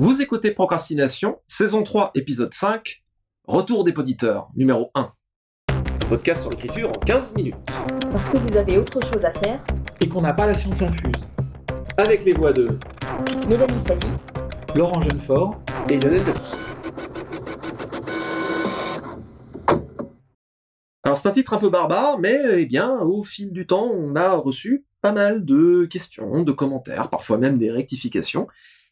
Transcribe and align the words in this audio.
Vous 0.00 0.22
écoutez 0.22 0.52
Procrastination, 0.52 1.40
saison 1.48 1.82
3, 1.82 2.12
épisode 2.14 2.54
5, 2.54 3.02
Retour 3.48 3.82
des 3.82 3.92
poditeurs, 3.92 4.48
numéro 4.54 4.92
1. 4.94 5.12
Podcast 6.08 6.42
sur 6.42 6.52
l'écriture 6.52 6.90
en 6.90 7.00
15 7.00 7.34
minutes. 7.34 7.56
Parce 8.12 8.28
que 8.28 8.36
vous 8.36 8.56
avez 8.56 8.78
autre 8.78 9.00
chose 9.04 9.24
à 9.24 9.32
faire. 9.32 9.66
Et 10.00 10.08
qu'on 10.08 10.20
n'a 10.20 10.32
pas 10.32 10.46
la 10.46 10.54
science 10.54 10.82
infuse. 10.82 11.20
Avec 11.96 12.24
les 12.24 12.32
voix 12.32 12.52
de 12.52 12.78
Mélanie 13.48 13.84
Fazi, 13.84 14.06
Laurent 14.76 15.00
Jeunefort 15.00 15.60
et 15.88 15.98
Lionel 15.98 16.22
Debus. 16.24 16.54
Alors 21.02 21.18
c'est 21.18 21.28
un 21.28 21.32
titre 21.32 21.54
un 21.54 21.58
peu 21.58 21.70
barbare, 21.70 22.20
mais 22.20 22.38
eh 22.52 22.66
bien, 22.66 23.00
au 23.00 23.24
fil 23.24 23.50
du 23.50 23.66
temps, 23.66 23.90
on 23.92 24.14
a 24.14 24.30
reçu 24.34 24.86
pas 25.00 25.10
mal 25.10 25.44
de 25.44 25.86
questions, 25.86 26.44
de 26.44 26.52
commentaires, 26.52 27.10
parfois 27.10 27.36
même 27.36 27.58
des 27.58 27.72
rectifications. 27.72 28.46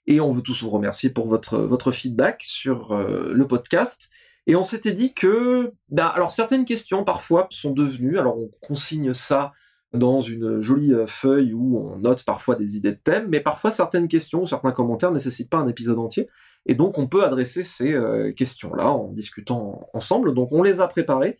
Et 0.06 0.20
on 0.20 0.32
veut 0.32 0.42
tous 0.42 0.62
vous 0.62 0.70
remercier 0.70 1.10
pour 1.10 1.26
votre, 1.26 1.58
votre 1.58 1.90
feedback 1.90 2.42
sur 2.42 2.92
euh, 2.92 3.32
le 3.32 3.46
podcast. 3.46 4.08
Et 4.46 4.54
on 4.54 4.62
s'était 4.62 4.92
dit 4.92 5.12
que, 5.12 5.72
bah, 5.88 6.06
alors 6.06 6.30
certaines 6.30 6.64
questions 6.64 7.04
parfois 7.04 7.48
sont 7.50 7.72
devenues, 7.72 8.18
alors 8.18 8.38
on 8.38 8.48
consigne 8.60 9.12
ça 9.12 9.52
dans 9.92 10.20
une 10.20 10.60
jolie 10.60 10.92
euh, 10.92 11.06
feuille 11.06 11.52
où 11.52 11.78
on 11.78 11.98
note 11.98 12.24
parfois 12.24 12.54
des 12.54 12.76
idées 12.76 12.92
de 12.92 13.00
thèmes, 13.02 13.28
mais 13.28 13.40
parfois 13.40 13.72
certaines 13.72 14.08
questions 14.08 14.42
ou 14.42 14.46
certains 14.46 14.72
commentaires 14.72 15.10
ne 15.10 15.16
nécessitent 15.16 15.50
pas 15.50 15.58
un 15.58 15.68
épisode 15.68 15.98
entier. 15.98 16.28
Et 16.66 16.74
donc 16.74 16.98
on 16.98 17.08
peut 17.08 17.24
adresser 17.24 17.64
ces 17.64 17.92
euh, 17.92 18.32
questions-là 18.32 18.90
en 18.90 19.12
discutant 19.12 19.88
ensemble. 19.94 20.34
Donc 20.34 20.52
on 20.52 20.62
les 20.62 20.80
a 20.80 20.86
préparées. 20.86 21.38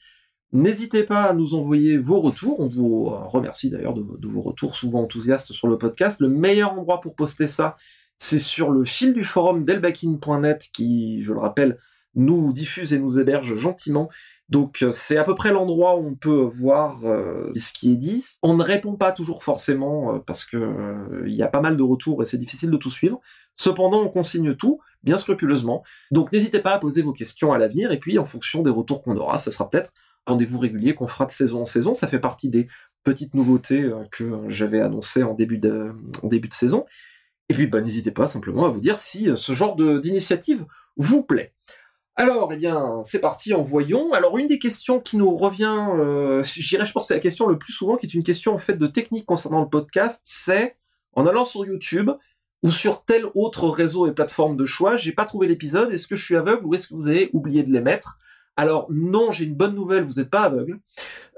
N'hésitez 0.52 1.02
pas 1.02 1.24
à 1.24 1.33
nous 1.34 1.55
envoyer 1.55 1.98
vos 1.98 2.20
retours. 2.20 2.60
On 2.60 2.69
vous 2.69 3.05
remercie 3.05 3.69
d'ailleurs 3.69 3.94
de, 3.94 4.05
de, 4.16 4.28
vos 4.28 4.41
retours 4.41 4.77
souvent 4.77 5.02
enthousiastes 5.02 5.52
sur 5.52 5.69
le 5.69 5.77
podcast. 5.77 6.20
Le 6.20 6.28
meilleur 6.28 6.72
endroit 6.72 7.00
pour 7.00 7.16
poster 7.16 7.48
ça, 7.48 7.77
c'est 8.19 8.38
sur 8.38 8.70
le 8.70 8.84
fil 8.84 9.12
du 9.12 9.25
forum 9.25 9.65
delbakin.net 9.65 10.69
qui, 10.73 11.23
je 11.23 11.33
le 11.33 11.38
rappelle, 11.38 11.79
nous 12.15 12.52
diffuse 12.52 12.92
et 12.92 12.98
nous 12.98 13.19
héberge 13.19 13.55
gentiment. 13.56 14.08
Donc 14.48 14.83
euh, 14.83 14.92
c'est 14.92 15.17
à 15.17 15.25
peu 15.25 15.34
près 15.34 15.50
l'endroit 15.50 15.97
où 15.97 16.06
on 16.06 16.14
peut 16.14 16.48
voir 16.53 17.05
euh, 17.05 17.50
ce 17.56 17.73
qui 17.73 17.92
est 17.92 17.97
dit. 17.97 18.25
On 18.42 18.55
ne 18.55 18.62
répond 18.62 18.95
pas 18.95 19.12
toujours 19.12 19.42
forcément 19.42 20.14
euh, 20.14 20.19
parce 20.25 20.45
que 20.45 20.56
euh, 20.56 21.25
il 21.27 21.34
y 21.34 21.42
a 21.42 21.48
pas 21.48 21.61
mal 21.61 21.77
de 21.77 21.83
retours 21.83 22.23
et 22.23 22.25
c'est 22.25 22.39
difficile 22.39 22.70
de 22.70 22.77
tout 22.77 22.91
suivre. 22.91 23.20
Cependant, 23.55 24.03
on 24.03 24.08
consigne 24.08 24.55
tout 24.55 24.80
bien 25.03 25.17
scrupuleusement. 25.17 25.83
Donc 26.12 26.33
n'hésitez 26.33 26.61
pas 26.61 26.73
à 26.73 26.78
poser 26.78 27.03
vos 27.03 27.12
questions 27.12 27.53
à 27.53 27.58
l'avenir 27.58 27.91
et 27.91 27.98
puis 27.98 28.19
en 28.19 28.25
fonction 28.25 28.62
des 28.62 28.70
retours 28.70 29.03
qu'on 29.03 29.17
aura, 29.17 29.39
ce 29.39 29.51
sera 29.51 29.69
peut-être 29.69 29.92
rendez-vous 30.27 30.58
régulier 30.58 30.95
qu'on 30.95 31.06
fera 31.06 31.27
de 31.27 31.33
saison 31.33 31.62
en 31.62 31.67
saison. 31.67 31.95
Ça 31.95 32.06
fait 32.06 32.19
partie 32.19 32.48
des 32.48 32.69
petites 33.05 33.34
nouveautés 33.34 33.89
que 34.11 34.48
j'avais 34.48 34.80
annoncées 34.80 35.23
en 35.23 35.34
début 35.34 35.58
de 35.58 35.92
saison. 36.51 36.84
Et 37.48 37.55
puis, 37.55 37.66
bah, 37.66 37.80
n'hésitez 37.80 38.11
pas 38.11 38.27
simplement 38.27 38.66
à 38.66 38.69
vous 38.69 38.80
dire 38.80 38.98
si 38.98 39.30
euh, 39.30 39.36
ce 39.36 39.55
genre 39.55 39.77
d'initiative 39.77 40.66
vous 40.97 41.22
plaît. 41.22 41.52
Alors, 42.16 42.50
eh 42.52 42.56
bien, 42.56 43.02
c'est 43.05 43.19
parti, 43.19 43.52
envoyons. 43.52 44.12
Alors, 44.14 44.39
une 44.39 44.47
des 44.47 44.58
questions 44.58 45.00
qui 45.00 45.19
nous 45.19 45.34
revient, 45.36 45.86
euh, 45.98 46.42
je 46.42 46.67
dirais, 46.67 46.86
je 46.86 46.92
pense 46.92 47.05
que 47.05 47.08
c'est 47.08 47.14
la 47.14 47.20
question 47.20 47.47
le 47.47 47.58
plus 47.58 47.74
souvent, 47.74 47.97
qui 47.97 48.06
est 48.06 48.14
une 48.14 48.24
question 48.24 48.55
en 48.55 48.58
fait 48.58 48.74
de 48.74 48.86
technique 48.86 49.27
concernant 49.27 49.61
le 49.61 49.69
podcast, 49.69 50.22
c'est 50.24 50.77
en 51.12 51.27
allant 51.27 51.44
sur 51.44 51.67
YouTube 51.67 52.11
ou 52.62 52.70
sur 52.70 53.05
tel 53.05 53.27
autre 53.34 53.69
réseau 53.69 54.06
et 54.06 54.12
plateforme 54.12 54.56
de 54.56 54.64
choix, 54.64 54.97
j'ai 54.97 55.12
pas 55.12 55.27
trouvé 55.27 55.47
l'épisode, 55.47 55.92
est-ce 55.92 56.06
que 56.06 56.17
je 56.17 56.24
suis 56.24 56.36
aveugle 56.36 56.64
ou 56.64 56.74
est-ce 56.74 56.89
que 56.89 56.94
vous 56.94 57.08
avez 57.08 57.28
oublié 57.34 57.62
de 57.62 57.72
les 57.72 57.83
mettre 57.83 58.19
alors 58.56 58.86
non, 58.90 59.30
j'ai 59.30 59.44
une 59.44 59.54
bonne 59.54 59.74
nouvelle, 59.74 60.02
vous 60.02 60.14
n'êtes 60.14 60.30
pas 60.30 60.42
aveugle. 60.42 60.80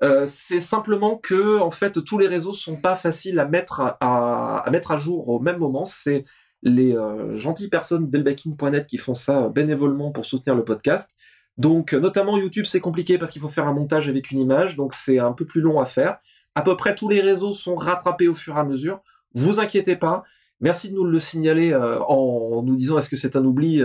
Euh, 0.05 0.25
c'est 0.27 0.61
simplement 0.61 1.17
que 1.17 1.59
en 1.59 1.73
fait 1.73 2.03
tous 2.05 2.19
les 2.19 2.29
réseaux 2.29 2.53
sont 2.53 2.77
pas 2.77 2.95
faciles 2.95 3.41
à 3.41 3.47
mettre 3.47 3.81
à, 4.01 4.99
jour 4.99 5.29
au 5.29 5.41
même 5.41 5.59
moment. 5.59 5.85
C'est 5.85 6.25
les 6.63 6.97
euh, 6.97 7.37
gentilles 7.37 7.69
personnes 7.69 8.09
d'elbakin.net 8.09 8.87
qui 8.87 8.99
font 8.99 9.15
ça 9.15 9.49
bénévolement 9.49 10.13
pour 10.13 10.27
soutenir 10.27 10.55
le 10.55 10.65
podcast. 10.65 11.11
Donc 11.57 11.93
notamment 11.93 12.39
YouTube 12.39 12.67
c'est 12.67 12.81
compliqué 12.81 13.19
parce 13.19 13.33
qu'il 13.33 13.43
faut 13.43 13.49
faire 13.49 13.67
un 13.67 13.75
montage 13.75 14.09
avec 14.09 14.31
une 14.31 14.39
image, 14.39 14.77
donc 14.77 14.95
c'est 14.95 15.19
un 15.19 15.33
peu 15.33 15.45
plus 15.45 15.61
long 15.61 15.81
à 15.81 15.87
faire. 15.87 16.19
À 16.55 16.63
peu 16.63 16.77
près 16.77 16.95
tous 16.95 17.09
les 17.09 17.21
réseaux 17.21 17.53
sont 17.53 17.75
rattrapés 17.75 18.29
au 18.29 18.35
fur 18.35 18.57
et 18.57 18.61
à 18.61 18.65
mesure. 18.65 19.01
Vous 19.35 19.59
inquiétez 19.59 19.97
pas. 19.97 20.23
Merci 20.61 20.91
de 20.91 20.95
nous 20.95 21.05
le 21.05 21.21
signaler 21.21 21.73
euh, 21.73 22.01
en 22.03 22.63
nous 22.63 22.77
disant 22.77 22.97
est-ce 22.99 23.09
que 23.09 23.17
c'est 23.17 23.35
un 23.35 23.45
oubli 23.45 23.83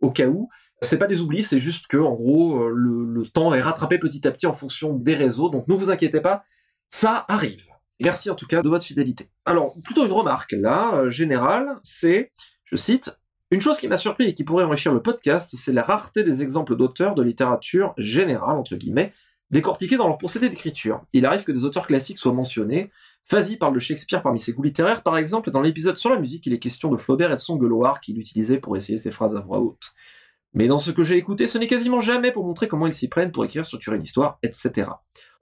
au 0.00 0.10
cas 0.10 0.26
où. 0.26 0.48
C'est 0.82 0.98
pas 0.98 1.06
des 1.06 1.20
oublis, 1.20 1.44
c'est 1.44 1.60
juste 1.60 1.86
que 1.86 1.96
en 1.96 2.14
gros 2.14 2.60
euh, 2.60 2.72
le, 2.74 3.26
temps 3.26 3.54
est 3.54 3.60
rattrapé 3.60 3.98
petit 3.98 4.26
à 4.28 4.30
petit 4.30 4.46
en 4.46 4.52
fonction 4.52 4.94
des 4.94 5.14
réseaux. 5.14 5.48
Donc 5.48 5.68
ne 5.68 5.74
vous 5.74 5.90
inquiétez 5.90 6.20
pas, 6.20 6.44
ça 6.90 7.24
arrive. 7.28 7.64
Merci 8.00 8.28
en 8.30 8.34
tout 8.34 8.46
cas 8.46 8.62
de 8.62 8.68
votre 8.68 8.84
fidélité. 8.84 9.30
Alors 9.46 9.74
plutôt 9.82 10.04
une 10.04 10.12
remarque 10.12 10.52
là 10.52 10.94
euh, 10.94 11.10
générale, 11.10 11.78
c'est, 11.82 12.30
je 12.64 12.76
cite, 12.76 13.18
une 13.50 13.60
chose 13.60 13.78
qui 13.78 13.88
m'a 13.88 13.96
surpris 13.96 14.26
et 14.26 14.34
qui 14.34 14.44
pourrait 14.44 14.64
enrichir 14.64 14.92
le 14.92 15.00
podcast, 15.00 15.54
c'est 15.56 15.72
la 15.72 15.82
rareté 15.82 16.24
des 16.24 16.42
exemples 16.42 16.76
d'auteurs 16.76 17.14
de 17.14 17.22
littérature 17.22 17.94
générale 17.96 18.58
entre 18.58 18.76
guillemets 18.76 19.12
décortiqués 19.50 19.96
dans 19.96 20.08
leur 20.08 20.18
procédé 20.18 20.48
d'écriture. 20.48 21.02
Il 21.12 21.24
arrive 21.26 21.44
que 21.44 21.52
des 21.52 21.64
auteurs 21.64 21.86
classiques 21.86 22.18
soient 22.18 22.32
mentionnés. 22.32 22.90
Fazi 23.24 23.56
parle 23.56 23.74
de 23.74 23.78
Shakespeare 23.78 24.22
parmi 24.22 24.38
ses 24.38 24.52
goûts 24.52 24.62
littéraires, 24.62 25.02
par 25.02 25.16
exemple, 25.16 25.50
dans 25.50 25.60
l'épisode 25.60 25.96
sur 25.96 26.10
la 26.10 26.18
musique, 26.18 26.46
il 26.46 26.52
est 26.52 26.58
question 26.58 26.90
de 26.90 26.96
Flaubert 26.96 27.32
et 27.32 27.36
de 27.36 27.40
son 27.40 27.56
gueuloir 27.56 28.00
qu'il 28.00 28.18
utilisait 28.18 28.58
pour 28.58 28.76
essayer 28.76 28.98
ses 28.98 29.10
phrases 29.10 29.36
à 29.36 29.40
voix 29.40 29.58
haute. 29.58 29.94
Mais 30.54 30.68
dans 30.68 30.78
ce 30.78 30.90
que 30.90 31.04
j'ai 31.04 31.16
écouté, 31.16 31.46
ce 31.46 31.58
n'est 31.58 31.66
quasiment 31.66 32.00
jamais 32.00 32.32
pour 32.32 32.44
montrer 32.44 32.68
comment 32.68 32.86
ils 32.86 32.94
s'y 32.94 33.08
prennent 33.08 33.32
pour 33.32 33.44
écrire, 33.44 33.64
structurer 33.64 33.96
une 33.96 34.04
histoire, 34.04 34.38
etc. 34.42 34.88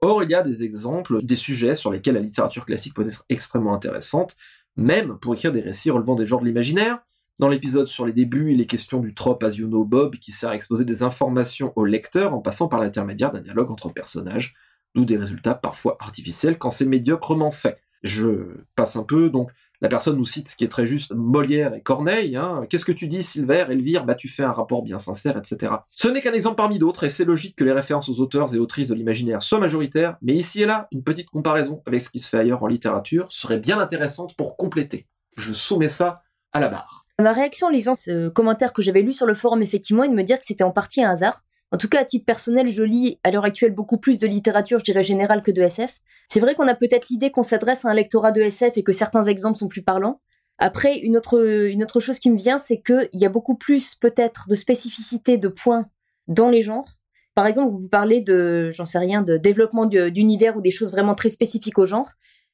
Or, 0.01 0.23
il 0.23 0.29
y 0.29 0.35
a 0.35 0.41
des 0.41 0.63
exemples, 0.63 1.23
des 1.23 1.35
sujets 1.35 1.75
sur 1.75 1.91
lesquels 1.91 2.15
la 2.15 2.21
littérature 2.21 2.65
classique 2.65 2.93
peut 2.93 3.07
être 3.07 3.25
extrêmement 3.29 3.73
intéressante, 3.73 4.35
même 4.75 5.17
pour 5.19 5.33
écrire 5.33 5.51
des 5.51 5.61
récits 5.61 5.89
relevant 5.89 6.15
des 6.15 6.25
genres 6.25 6.41
de 6.41 6.45
l'imaginaire. 6.45 6.99
Dans 7.39 7.49
l'épisode 7.49 7.87
sur 7.87 8.05
les 8.05 8.13
débuts, 8.13 8.53
il 8.53 8.61
est 8.61 8.65
question 8.65 8.99
du 8.99 9.13
trope 9.13 9.43
as 9.43 9.57
Bob 9.59 10.15
qui 10.15 10.31
sert 10.31 10.49
à 10.49 10.55
exposer 10.55 10.85
des 10.85 11.03
informations 11.03 11.73
au 11.75 11.85
lecteur 11.85 12.33
en 12.33 12.39
passant 12.39 12.67
par 12.67 12.79
l'intermédiaire 12.79 13.31
d'un 13.31 13.41
dialogue 13.41 13.71
entre 13.71 13.89
personnages, 13.89 14.55
d'où 14.95 15.03
des 15.03 15.17
résultats 15.17 15.55
parfois 15.55 15.97
artificiels 15.99 16.57
quand 16.57 16.69
c'est 16.69 16.85
médiocrement 16.85 17.51
fait. 17.51 17.77
Je 18.03 18.63
passe 18.75 18.95
un 18.95 19.03
peu, 19.03 19.29
donc 19.29 19.51
la 19.85 19.89
personne 19.89 20.17
nous 20.17 20.25
cite 20.25 20.49
ce 20.49 20.55
qui 20.55 20.63
est 20.63 20.67
très 20.67 20.87
juste 20.87 21.13
Molière 21.13 21.75
et 21.75 21.81
Corneille. 21.81 22.35
Hein. 22.35 22.65
Qu'est-ce 22.67 22.85
que 22.85 22.91
tu 22.91 23.05
dis, 23.05 23.21
Silver, 23.21 23.67
Elvire 23.69 24.03
Bah, 24.03 24.15
tu 24.15 24.27
fais 24.27 24.41
un 24.41 24.51
rapport 24.51 24.81
bien 24.81 24.97
sincère, 24.97 25.37
etc. 25.37 25.73
Ce 25.91 26.07
n'est 26.07 26.21
qu'un 26.21 26.33
exemple 26.33 26.55
parmi 26.55 26.79
d'autres, 26.79 27.03
et 27.03 27.11
c'est 27.11 27.23
logique 27.23 27.55
que 27.55 27.63
les 27.63 27.71
références 27.71 28.09
aux 28.09 28.19
auteurs 28.19 28.55
et 28.55 28.57
autrices 28.57 28.87
de 28.87 28.95
l'imaginaire 28.95 29.43
soient 29.43 29.59
majoritaires, 29.59 30.17
mais 30.23 30.33
ici 30.33 30.63
et 30.63 30.65
là, 30.65 30.87
une 30.91 31.03
petite 31.03 31.29
comparaison 31.29 31.83
avec 31.85 32.01
ce 32.01 32.09
qui 32.09 32.17
se 32.17 32.27
fait 32.27 32.39
ailleurs 32.39 32.63
en 32.63 32.67
littérature 32.67 33.31
serait 33.31 33.59
bien 33.59 33.79
intéressante 33.79 34.35
pour 34.35 34.57
compléter. 34.57 35.05
Je 35.37 35.53
soumets 35.53 35.87
ça 35.87 36.23
à 36.51 36.59
la 36.59 36.67
barre. 36.67 37.05
Ma 37.19 37.31
réaction 37.31 37.67
en 37.67 37.69
lisant 37.69 37.93
ce 37.93 38.29
commentaire 38.29 38.73
que 38.73 38.81
j'avais 38.81 39.03
lu 39.03 39.13
sur 39.13 39.27
le 39.27 39.35
forum, 39.35 39.61
effectivement, 39.61 40.03
est 40.03 40.09
de 40.09 40.15
me 40.15 40.23
dire 40.23 40.39
que 40.39 40.45
c'était 40.45 40.63
en 40.63 40.71
partie 40.71 41.03
un 41.03 41.11
hasard. 41.11 41.43
En 41.71 41.77
tout 41.77 41.89
cas, 41.89 42.01
à 42.01 42.05
titre 42.05 42.25
personnel, 42.25 42.69
je 42.69 42.81
lis 42.81 43.19
à 43.23 43.29
l'heure 43.29 43.45
actuelle 43.45 43.75
beaucoup 43.75 43.97
plus 43.97 44.17
de 44.17 44.25
littérature, 44.25 44.79
je 44.79 44.83
dirais 44.83 45.03
générale, 45.03 45.43
que 45.43 45.51
de 45.51 45.61
SF. 45.61 45.93
C'est 46.27 46.39
vrai 46.39 46.55
qu'on 46.55 46.67
a 46.67 46.75
peut-être 46.75 47.07
l'idée 47.09 47.31
qu'on 47.31 47.43
s'adresse 47.43 47.85
à 47.85 47.89
un 47.89 47.93
lectorat 47.93 48.31
de 48.31 48.41
SF 48.41 48.77
et 48.77 48.83
que 48.83 48.91
certains 48.91 49.23
exemples 49.23 49.57
sont 49.57 49.67
plus 49.67 49.83
parlants. 49.83 50.21
Après, 50.57 50.97
une 50.97 51.17
autre, 51.17 51.45
une 51.45 51.83
autre 51.83 51.99
chose 51.99 52.19
qui 52.19 52.29
me 52.31 52.37
vient, 52.37 52.57
c'est 52.57 52.81
qu'il 52.81 53.09
y 53.13 53.25
a 53.25 53.29
beaucoup 53.29 53.55
plus 53.55 53.95
peut-être 53.95 54.47
de 54.47 54.55
spécificité 54.55 55.37
de 55.37 55.49
points 55.49 55.87
dans 56.27 56.49
les 56.49 56.61
genres. 56.61 56.87
Par 57.33 57.45
exemple, 57.45 57.71
vous 57.71 57.89
parlez 57.89 58.21
de, 58.21 58.71
j'en 58.71 58.85
sais 58.85 58.97
rien, 58.97 59.21
de 59.21 59.35
développement 59.35 59.85
d'univers 59.85 60.55
ou 60.55 60.61
des 60.61 60.71
choses 60.71 60.91
vraiment 60.91 61.15
très 61.15 61.29
spécifiques 61.29 61.77
au 61.77 61.85
genre. 61.85 62.09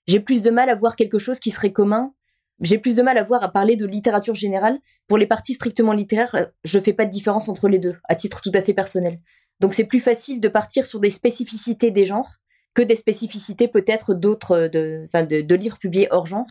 J'ai 0.08 0.20
plus 0.20 0.42
de 0.42 0.50
mal 0.50 0.70
à 0.70 0.76
voir 0.76 0.96
quelque 0.96 1.20
chose 1.20 1.40
qui 1.40 1.52
serait 1.52 1.72
commun. 1.72 2.14
J'ai 2.62 2.80
plus 2.80 2.96
de 2.96 3.04
mal 3.04 3.18
à 3.20 3.24
voir 3.24 3.44
à 3.44 3.52
parler 3.52 3.76
de 3.76 3.86
littérature 3.86 4.34
générale. 4.34 4.80
Pour 5.08 5.20
les 5.20 5.28
parties 5.28 5.54
strictement 5.54 5.94
littéraires, 5.94 6.50
je 6.64 6.80
fais 6.80 6.94
pas 6.94 7.06
de 7.06 7.12
différence 7.12 7.48
entre 7.48 7.68
les 7.68 7.78
deux, 7.78 7.96
à 8.10 8.16
titre 8.16 8.42
tout 8.42 8.52
à 8.56 8.62
fait 8.62 8.74
personnel. 8.74 9.20
Donc 9.60 9.76
c'est 9.76 9.84
plus 9.84 10.00
facile 10.00 10.40
de 10.40 10.48
partir 10.48 10.88
sur 10.88 11.00
des 11.00 11.12
spécificités 11.12 11.92
des 11.92 12.06
genres 12.06 12.41
que 12.74 12.82
des 12.82 12.96
spécificités 12.96 13.68
peut-être 13.68 14.14
d'autres, 14.14 14.68
de, 14.68 15.06
enfin 15.06 15.24
de, 15.24 15.42
de 15.42 15.56
livres 15.56 15.78
publiés 15.78 16.08
hors 16.12 16.26
genre. 16.26 16.48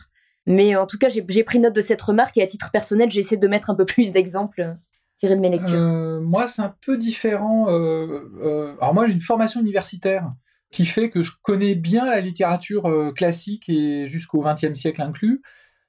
Mais 0.47 0.75
en 0.75 0.87
tout 0.87 0.97
cas, 0.97 1.07
j'ai 1.07 1.43
pris 1.43 1.59
note 1.59 1.73
de 1.73 1.81
cette 1.81 2.01
remarque 2.01 2.37
et 2.37 2.41
à 2.41 2.47
titre 2.47 2.71
personnel, 2.71 3.11
j'essaie 3.11 3.37
de 3.37 3.47
mettre 3.47 3.69
un 3.69 3.75
peu 3.75 3.85
plus 3.85 4.11
d'exemples 4.11 4.75
tirés 5.17 5.35
de 5.35 5.41
mes 5.41 5.49
lectures. 5.49 5.79
Euh, 5.79 6.19
moi, 6.19 6.47
c'est 6.47 6.63
un 6.63 6.75
peu 6.83 6.97
différent. 6.97 7.69
Euh, 7.69 8.27
euh, 8.43 8.73
alors 8.81 8.93
moi, 8.93 9.05
j'ai 9.05 9.13
une 9.13 9.21
formation 9.21 9.61
universitaire 9.61 10.31
qui 10.71 10.85
fait 10.85 11.09
que 11.09 11.21
je 11.21 11.33
connais 11.43 11.75
bien 11.75 12.05
la 12.05 12.21
littérature 12.21 12.87
euh, 12.87 13.11
classique 13.11 13.69
et 13.69 14.07
jusqu'au 14.07 14.41
XXe 14.41 14.73
siècle 14.73 15.01
inclus. 15.01 15.41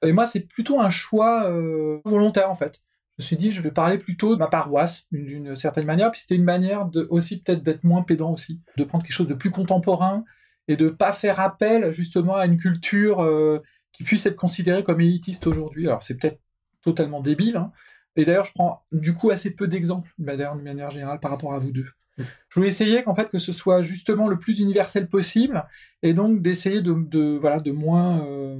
Et 0.03 0.11
moi, 0.11 0.25
c'est 0.25 0.41
plutôt 0.41 0.79
un 0.79 0.89
choix 0.89 1.49
euh, 1.49 1.99
volontaire 2.05 2.51
en 2.51 2.55
fait. 2.55 2.81
Je 3.17 3.23
me 3.23 3.25
suis 3.27 3.35
dit, 3.35 3.51
je 3.51 3.61
vais 3.61 3.71
parler 3.71 3.99
plutôt 3.99 4.33
de 4.33 4.39
ma 4.39 4.47
paroisse 4.47 5.05
d'une 5.11 5.55
certaine 5.55 5.85
manière, 5.85 6.11
puis 6.11 6.21
c'était 6.21 6.35
une 6.35 6.43
manière 6.43 6.87
de, 6.87 7.05
aussi 7.11 7.41
peut-être 7.41 7.61
d'être 7.61 7.83
moins 7.83 8.01
pédant 8.01 8.31
aussi, 8.31 8.59
de 8.75 8.83
prendre 8.83 9.03
quelque 9.03 9.13
chose 9.13 9.27
de 9.27 9.35
plus 9.35 9.51
contemporain 9.51 10.23
et 10.67 10.75
de 10.77 10.89
pas 10.89 11.11
faire 11.11 11.39
appel 11.39 11.93
justement 11.93 12.35
à 12.35 12.47
une 12.47 12.57
culture 12.57 13.19
euh, 13.21 13.59
qui 13.91 14.03
puisse 14.03 14.25
être 14.25 14.35
considérée 14.35 14.83
comme 14.83 14.99
élitiste 14.99 15.45
aujourd'hui. 15.45 15.87
Alors 15.87 16.01
c'est 16.01 16.15
peut-être 16.15 16.39
totalement 16.81 17.21
débile, 17.21 17.57
hein. 17.57 17.71
et 18.15 18.25
d'ailleurs 18.25 18.45
je 18.45 18.53
prends 18.53 18.83
du 18.91 19.13
coup 19.13 19.29
assez 19.29 19.51
peu 19.51 19.67
d'exemples, 19.67 20.11
d'ailleurs 20.17 20.55
de 20.55 20.61
manière 20.61 20.89
générale 20.89 21.19
par 21.19 21.31
rapport 21.31 21.53
à 21.53 21.59
vous 21.59 21.71
deux. 21.71 21.87
Je 22.17 22.25
voulais 22.55 22.67
essayer 22.67 23.03
qu'en 23.03 23.15
fait 23.15 23.29
que 23.29 23.39
ce 23.39 23.51
soit 23.51 23.81
justement 23.81 24.27
le 24.27 24.37
plus 24.39 24.59
universel 24.59 25.07
possible, 25.07 25.63
et 26.01 26.13
donc 26.13 26.41
d'essayer 26.41 26.81
de, 26.81 26.93
de, 26.93 27.37
voilà 27.39 27.59
de 27.59 27.71
moins 27.71 28.25
euh, 28.25 28.59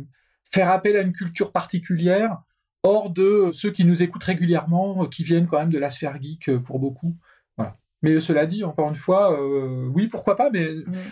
faire 0.51 0.69
appel 0.69 0.95
à 0.95 1.01
une 1.01 1.11
culture 1.11 1.51
particulière 1.51 2.38
hors 2.83 3.09
de 3.09 3.50
ceux 3.53 3.71
qui 3.71 3.85
nous 3.85 4.03
écoutent 4.03 4.24
régulièrement, 4.24 5.06
qui 5.07 5.24
viennent 5.24 5.47
quand 5.47 5.59
même 5.59 5.69
de 5.69 5.80
la 5.80 5.89
sphère 5.89 6.21
geek 6.21 6.57
pour 6.59 6.80
beaucoup. 6.80 7.15
Voilà. 7.57 7.77
Mais 8.01 8.19
cela 8.19 8.45
dit, 8.45 8.63
encore 8.63 8.89
une 8.89 8.95
fois, 8.95 9.39
oui, 9.94 10.07
pourquoi 10.07 10.35
pas, 10.35 10.50
mais 10.51 10.68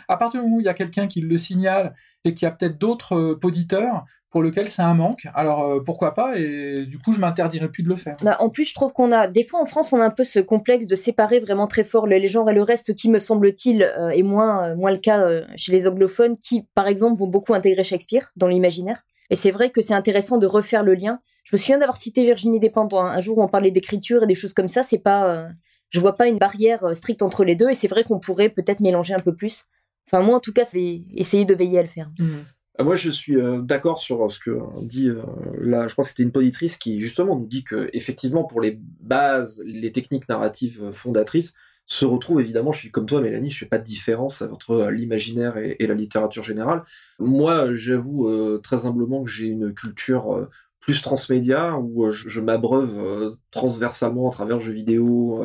à 0.07 0.17
partir 0.17 0.41
du 0.41 0.45
moment 0.45 0.57
où 0.57 0.59
il 0.59 0.65
y 0.65 0.69
a 0.69 0.73
quelqu'un 0.73 1.07
qui 1.07 1.21
le 1.21 1.37
signale 1.37 1.95
et 2.25 2.33
qu'il 2.33 2.45
y 2.45 2.49
a 2.49 2.51
peut-être 2.51 2.77
d'autres 2.77 3.39
auditeurs 3.43 4.05
pour 4.31 4.41
lequel 4.41 4.71
c'est 4.71 4.81
un 4.81 4.93
manque. 4.93 5.27
Alors 5.35 5.63
euh, 5.63 5.79
pourquoi 5.85 6.13
pas 6.13 6.37
Et 6.37 6.85
du 6.85 6.97
coup, 6.97 7.13
je 7.13 7.19
m'interdirais 7.19 7.67
plus 7.67 7.83
de 7.83 7.89
le 7.89 7.95
faire. 7.95 8.15
Bah, 8.23 8.37
en 8.39 8.49
plus, 8.49 8.65
je 8.65 8.73
trouve 8.73 8.93
qu'on 8.93 9.11
a 9.11 9.27
des 9.27 9.43
fois 9.43 9.61
en 9.61 9.65
France, 9.65 9.93
on 9.93 9.99
a 9.99 10.05
un 10.05 10.09
peu 10.09 10.23
ce 10.23 10.39
complexe 10.39 10.87
de 10.87 10.95
séparer 10.95 11.39
vraiment 11.39 11.67
très 11.67 11.83
fort 11.83 12.07
les 12.07 12.27
genres 12.27 12.49
et 12.49 12.53
le 12.53 12.63
reste, 12.63 12.95
qui 12.95 13.09
me 13.09 13.19
semble-t-il 13.19 13.83
euh, 13.83 14.09
est 14.09 14.23
moins 14.23 14.69
euh, 14.69 14.75
moins 14.75 14.91
le 14.91 14.97
cas 14.97 15.29
chez 15.55 15.71
les 15.71 15.87
anglophones, 15.87 16.37
qui 16.37 16.65
par 16.73 16.87
exemple 16.87 17.19
vont 17.19 17.27
beaucoup 17.27 17.53
intégrer 17.53 17.83
Shakespeare 17.83 18.31
dans 18.37 18.47
l'imaginaire. 18.47 19.03
Et 19.31 19.35
c'est 19.35 19.49
vrai 19.49 19.71
que 19.71 19.81
c'est 19.81 19.95
intéressant 19.95 20.37
de 20.37 20.45
refaire 20.45 20.83
le 20.83 20.93
lien. 20.93 21.19
Je 21.43 21.55
me 21.55 21.57
souviens 21.57 21.79
d'avoir 21.79 21.97
cité 21.97 22.23
Virginie 22.23 22.59
Despentes 22.59 22.93
un, 22.93 23.19
jour 23.19 23.39
où 23.39 23.43
on 23.43 23.47
parlait 23.47 23.71
d'écriture 23.71 24.23
et 24.23 24.27
des 24.27 24.35
choses 24.35 24.53
comme 24.53 24.67
ça. 24.67 24.83
C'est 24.83 24.99
pas, 24.99 25.47
je 25.89 25.99
vois 25.99 26.15
pas 26.15 26.27
une 26.27 26.37
barrière 26.37 26.95
stricte 26.95 27.23
entre 27.23 27.43
les 27.43 27.55
deux. 27.55 27.69
Et 27.71 27.73
c'est 27.73 27.87
vrai 27.87 28.03
qu'on 28.03 28.19
pourrait 28.19 28.49
peut-être 28.49 28.79
mélanger 28.79 29.15
un 29.15 29.19
peu 29.19 29.33
plus. 29.33 29.65
Enfin 30.07 30.21
moi 30.21 30.35
en 30.35 30.39
tout 30.39 30.53
cas, 30.53 30.65
c'est 30.65 31.01
essayer 31.15 31.45
de 31.45 31.55
veiller 31.55 31.79
à 31.79 31.81
le 31.81 31.87
faire. 31.87 32.09
Mmh. 32.19 32.41
Euh, 32.79 32.83
moi, 32.83 32.95
je 32.95 33.09
suis 33.09 33.35
euh, 33.35 33.61
d'accord 33.61 33.99
sur 33.99 34.31
ce 34.31 34.39
que 34.39 34.59
dit 34.83 35.09
euh, 35.09 35.21
là. 35.59 35.87
Je 35.87 35.93
crois 35.93 36.03
que 36.03 36.09
c'était 36.09 36.23
une 36.23 36.31
poditrice 36.31 36.77
qui 36.77 37.01
justement 37.01 37.35
nous 37.37 37.47
dit 37.47 37.63
que 37.63 37.89
effectivement, 37.93 38.43
pour 38.43 38.61
les 38.61 38.79
bases, 38.99 39.61
les 39.65 39.91
techniques 39.91 40.29
narratives 40.29 40.91
fondatrices 40.93 41.53
se 41.93 42.05
retrouvent 42.05 42.41
évidemment. 42.41 42.71
Je 42.71 42.79
suis 42.79 42.91
comme 42.91 43.05
toi, 43.05 43.21
Mélanie. 43.21 43.49
Je 43.49 43.59
fais 43.59 43.65
pas 43.65 43.77
de 43.77 43.83
différence 43.83 44.41
entre 44.41 44.89
l'imaginaire 44.91 45.57
et, 45.57 45.85
la 45.85 45.93
littérature 45.93 46.43
générale. 46.43 46.83
Moi, 47.19 47.73
j'avoue 47.73 48.59
très 48.59 48.85
humblement 48.85 49.23
que 49.23 49.29
j'ai 49.29 49.47
une 49.47 49.73
culture 49.73 50.47
plus 50.79 51.01
transmédia 51.01 51.77
où 51.77 52.09
je, 52.11 52.39
m'abreuve 52.39 53.35
transversalement 53.51 54.29
à 54.29 54.31
travers 54.31 54.61
jeux 54.61 54.73
vidéo, 54.73 55.43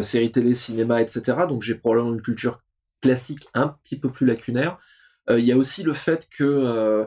séries 0.00 0.32
télé, 0.32 0.54
cinéma, 0.54 1.00
etc. 1.00 1.46
Donc 1.48 1.62
j'ai 1.62 1.76
probablement 1.76 2.12
une 2.12 2.22
culture 2.22 2.60
classique 3.00 3.48
un 3.54 3.68
petit 3.68 3.98
peu 3.98 4.10
plus 4.10 4.26
lacunaire. 4.26 4.78
Euh, 5.30 5.38
il 5.38 5.46
y 5.46 5.52
a 5.52 5.56
aussi 5.56 5.82
le 5.82 5.94
fait 5.94 6.28
que 6.30 6.44
euh, 6.44 7.04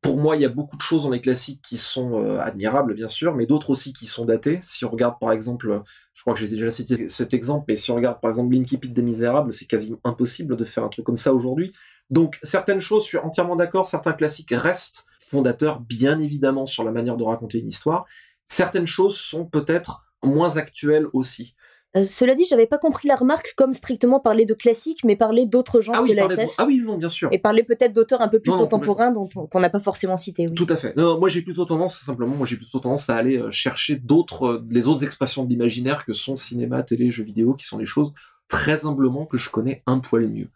pour 0.00 0.18
moi, 0.18 0.36
il 0.36 0.42
y 0.42 0.44
a 0.44 0.50
beaucoup 0.50 0.76
de 0.76 0.82
choses 0.82 1.02
dans 1.04 1.10
les 1.10 1.20
classiques 1.20 1.62
qui 1.62 1.78
sont 1.78 2.22
euh, 2.22 2.38
admirables, 2.38 2.94
bien 2.94 3.08
sûr, 3.08 3.34
mais 3.34 3.46
d'autres 3.46 3.70
aussi 3.70 3.92
qui 3.92 4.06
sont 4.06 4.24
datées. 4.24 4.60
Si 4.62 4.84
on 4.84 4.90
regarde, 4.90 5.18
par 5.18 5.32
exemple, 5.32 5.82
je 6.14 6.20
crois 6.22 6.34
que 6.34 6.40
j'ai 6.40 6.48
déjà 6.48 6.70
cité 6.70 7.08
cet 7.08 7.34
exemple, 7.34 7.64
mais 7.68 7.76
si 7.76 7.90
on 7.90 7.96
regarde, 7.96 8.20
par 8.20 8.30
exemple, 8.30 8.48
Blinky 8.50 8.78
Pete 8.78 8.92
des 8.92 9.02
Misérables, 9.02 9.52
c'est 9.52 9.66
quasiment 9.66 9.98
impossible 10.04 10.56
de 10.56 10.64
faire 10.64 10.84
un 10.84 10.88
truc 10.88 11.04
comme 11.04 11.16
ça 11.16 11.34
aujourd'hui. 11.34 11.72
Donc, 12.08 12.38
certaines 12.42 12.80
choses, 12.80 13.02
je 13.02 13.08
suis 13.08 13.18
entièrement 13.18 13.56
d'accord, 13.56 13.88
certains 13.88 14.12
classiques 14.12 14.52
restent 14.52 15.04
fondateurs, 15.20 15.80
bien 15.80 16.20
évidemment, 16.20 16.66
sur 16.66 16.84
la 16.84 16.92
manière 16.92 17.16
de 17.16 17.24
raconter 17.24 17.58
une 17.58 17.68
histoire. 17.68 18.06
Certaines 18.44 18.86
choses 18.86 19.16
sont 19.16 19.44
peut-être 19.44 20.06
moins 20.22 20.56
actuelles 20.56 21.08
aussi. 21.12 21.54
Euh, 21.96 22.04
cela 22.04 22.34
dit, 22.34 22.44
j'avais 22.44 22.66
pas 22.66 22.78
compris 22.78 23.06
la 23.06 23.14
remarque 23.14 23.54
comme 23.56 23.72
strictement 23.72 24.18
parler 24.18 24.46
de 24.46 24.54
classique, 24.54 25.04
mais 25.04 25.14
parler 25.14 25.46
d'autres 25.46 25.80
genres 25.80 25.96
ah 25.98 26.02
de 26.02 26.12
la 26.12 26.26
SF. 26.26 26.50
Ah 26.58 26.64
oui, 26.66 26.82
non, 26.84 26.98
bien 26.98 27.08
sûr. 27.08 27.28
Et 27.30 27.38
parler 27.38 27.62
peut-être 27.62 27.92
d'auteurs 27.92 28.20
un 28.20 28.28
peu 28.28 28.40
plus 28.40 28.50
contemporains 28.50 29.12
dont 29.12 29.28
qu'on 29.28 29.60
n'a 29.60 29.70
pas 29.70 29.78
forcément 29.78 30.16
cité. 30.16 30.46
Tout 30.52 30.66
à 30.68 30.76
fait. 30.76 30.96
Non, 30.96 31.18
moi 31.18 31.28
j'ai 31.28 31.42
plutôt 31.42 31.64
tendance, 31.64 32.00
simplement, 32.00 32.34
moi 32.34 32.46
j'ai 32.46 32.56
plutôt 32.56 32.80
tendance 32.80 33.08
à 33.08 33.16
aller 33.16 33.38
euh, 33.38 33.50
chercher 33.50 33.96
d'autres, 33.96 34.46
euh, 34.46 34.66
les 34.70 34.88
autres 34.88 35.04
expressions 35.04 35.44
de 35.44 35.50
l'imaginaire 35.50 36.04
que 36.04 36.12
sont 36.12 36.36
cinéma, 36.36 36.82
télé, 36.82 37.10
jeux 37.10 37.24
vidéo, 37.24 37.54
qui 37.54 37.64
sont 37.64 37.78
des 37.78 37.86
choses 37.86 38.12
très 38.48 38.86
humblement 38.86 39.26
que 39.26 39.36
je 39.36 39.50
connais 39.50 39.82
un 39.86 40.00
poil 40.00 40.26
mieux. 40.28 40.48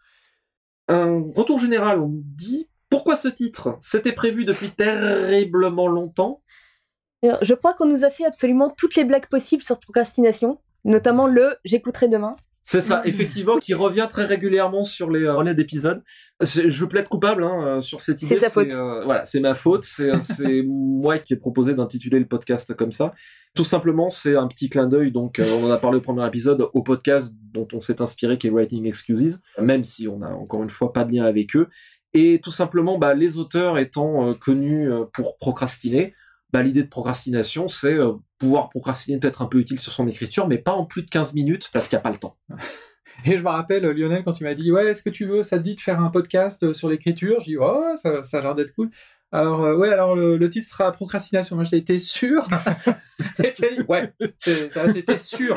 Un 0.89 1.23
retour 1.35 1.59
général, 1.59 2.01
on 2.01 2.11
dit 2.11 2.67
pourquoi 2.89 3.15
ce 3.15 3.27
titre? 3.27 3.77
C'était 3.81 4.11
prévu 4.11 4.45
depuis 4.45 4.71
terriblement 4.71 5.87
longtemps. 5.87 6.41
Je 7.23 7.53
crois 7.53 7.73
qu'on 7.73 7.85
nous 7.85 8.03
a 8.03 8.09
fait 8.09 8.25
absolument 8.25 8.69
toutes 8.69 8.95
les 8.95 9.03
blagues 9.03 9.27
possibles 9.27 9.63
sur 9.63 9.79
procrastination 9.79 10.59
notamment 10.85 11.27
le 11.27 11.55
j'écouterai 11.65 12.07
demain. 12.07 12.35
C'est 12.69 12.81
ça, 12.81 13.01
effectivement, 13.03 13.57
qui 13.57 13.73
revient 13.73 14.05
très 14.07 14.25
régulièrement 14.25 14.83
sur 14.83 15.09
les 15.09 15.27
relais 15.27 15.55
d'épisodes. 15.55 16.03
Je 16.39 16.85
plaide 16.85 17.09
coupable 17.09 17.43
hein, 17.43 17.63
euh, 17.65 17.81
sur 17.81 17.99
cette 17.99 18.21
idée. 18.21 18.35
C'est 18.35 18.41
sa 18.41 18.51
faute. 18.51 18.71
Euh, 18.73 19.03
voilà, 19.05 19.25
c'est 19.25 19.39
ma 19.39 19.55
faute. 19.55 19.85
C'est 19.85 20.11
moi 20.67 21.17
qui 21.17 21.33
ai 21.33 21.35
proposé 21.35 21.73
d'intituler 21.73 22.19
le 22.19 22.27
podcast 22.27 22.75
comme 22.75 22.91
ça. 22.91 23.15
Tout 23.55 23.63
simplement, 23.63 24.11
c'est 24.11 24.35
un 24.35 24.47
petit 24.47 24.69
clin 24.69 24.85
d'œil. 24.85 25.11
Donc, 25.11 25.39
euh, 25.39 25.45
on 25.59 25.65
en 25.65 25.71
a 25.71 25.79
parlé 25.79 25.97
au 25.97 26.01
premier 26.01 26.27
épisode 26.27 26.69
au 26.73 26.83
podcast 26.83 27.33
dont 27.51 27.67
on 27.73 27.81
s'est 27.81 28.03
inspiré, 28.03 28.37
qui 28.37 28.45
est 28.45 28.51
Writing 28.51 28.85
Excuses, 28.85 29.41
même 29.59 29.83
si 29.83 30.07
on 30.07 30.21
a 30.21 30.29
encore 30.29 30.61
une 30.61 30.69
fois 30.69 30.93
pas 30.93 31.05
de 31.05 31.11
lien 31.11 31.25
avec 31.25 31.55
eux. 31.55 31.69
Et 32.13 32.39
tout 32.39 32.51
simplement, 32.51 32.99
bah, 32.99 33.15
les 33.15 33.39
auteurs 33.39 33.79
étant 33.79 34.35
connus 34.35 34.91
pour 35.11 35.39
procrastiner, 35.39 36.13
bah, 36.51 36.63
l'idée 36.63 36.83
de 36.83 36.89
procrastination, 36.89 37.67
c'est 37.67 37.93
euh, 37.93 38.13
pouvoir 38.37 38.69
procrastiner 38.69 39.19
peut-être 39.19 39.41
un 39.41 39.45
peu 39.45 39.59
utile 39.59 39.79
sur 39.79 39.91
son 39.91 40.07
écriture, 40.07 40.47
mais 40.47 40.57
pas 40.57 40.73
en 40.73 40.85
plus 40.85 41.03
de 41.03 41.09
15 41.09 41.33
minutes 41.33 41.69
parce 41.73 41.87
qu'il 41.87 41.95
n'y 41.95 41.99
a 41.99 42.03
pas 42.03 42.11
le 42.11 42.17
temps. 42.17 42.37
Et 43.25 43.37
je 43.37 43.43
me 43.43 43.49
rappelle, 43.49 43.83
Lionel, 43.83 44.23
quand 44.23 44.33
tu 44.33 44.45
m'as 44.45 44.55
dit, 44.55 44.71
ouais, 44.71 44.87
est-ce 44.87 45.03
que 45.03 45.09
tu 45.09 45.25
veux, 45.25 45.43
ça 45.43 45.57
te 45.57 45.63
dit 45.63 45.75
de 45.75 45.81
faire 45.81 45.99
un 45.99 46.09
podcast 46.09 46.63
euh, 46.63 46.73
sur 46.73 46.89
l'écriture? 46.89 47.39
J'ai 47.41 47.51
dit, 47.51 47.57
oh, 47.57 47.83
ça, 47.97 48.23
ça 48.23 48.39
a 48.39 48.41
l'air 48.41 48.55
d'être 48.55 48.73
cool. 48.73 48.89
Alors, 49.31 49.63
euh, 49.63 49.75
ouais, 49.75 49.89
alors 49.89 50.15
le, 50.15 50.49
titre 50.49 50.67
sera 50.67 50.91
Procrastination. 50.91 51.55
Moi, 51.55 51.65
j'étais 51.65 51.99
sûr? 51.99 52.47
Et 53.43 53.51
tu 53.51 53.65
as 53.65 53.75
dit, 53.75 53.81
ouais, 53.87 54.13
j'étais 54.93 55.17
sûr. 55.17 55.55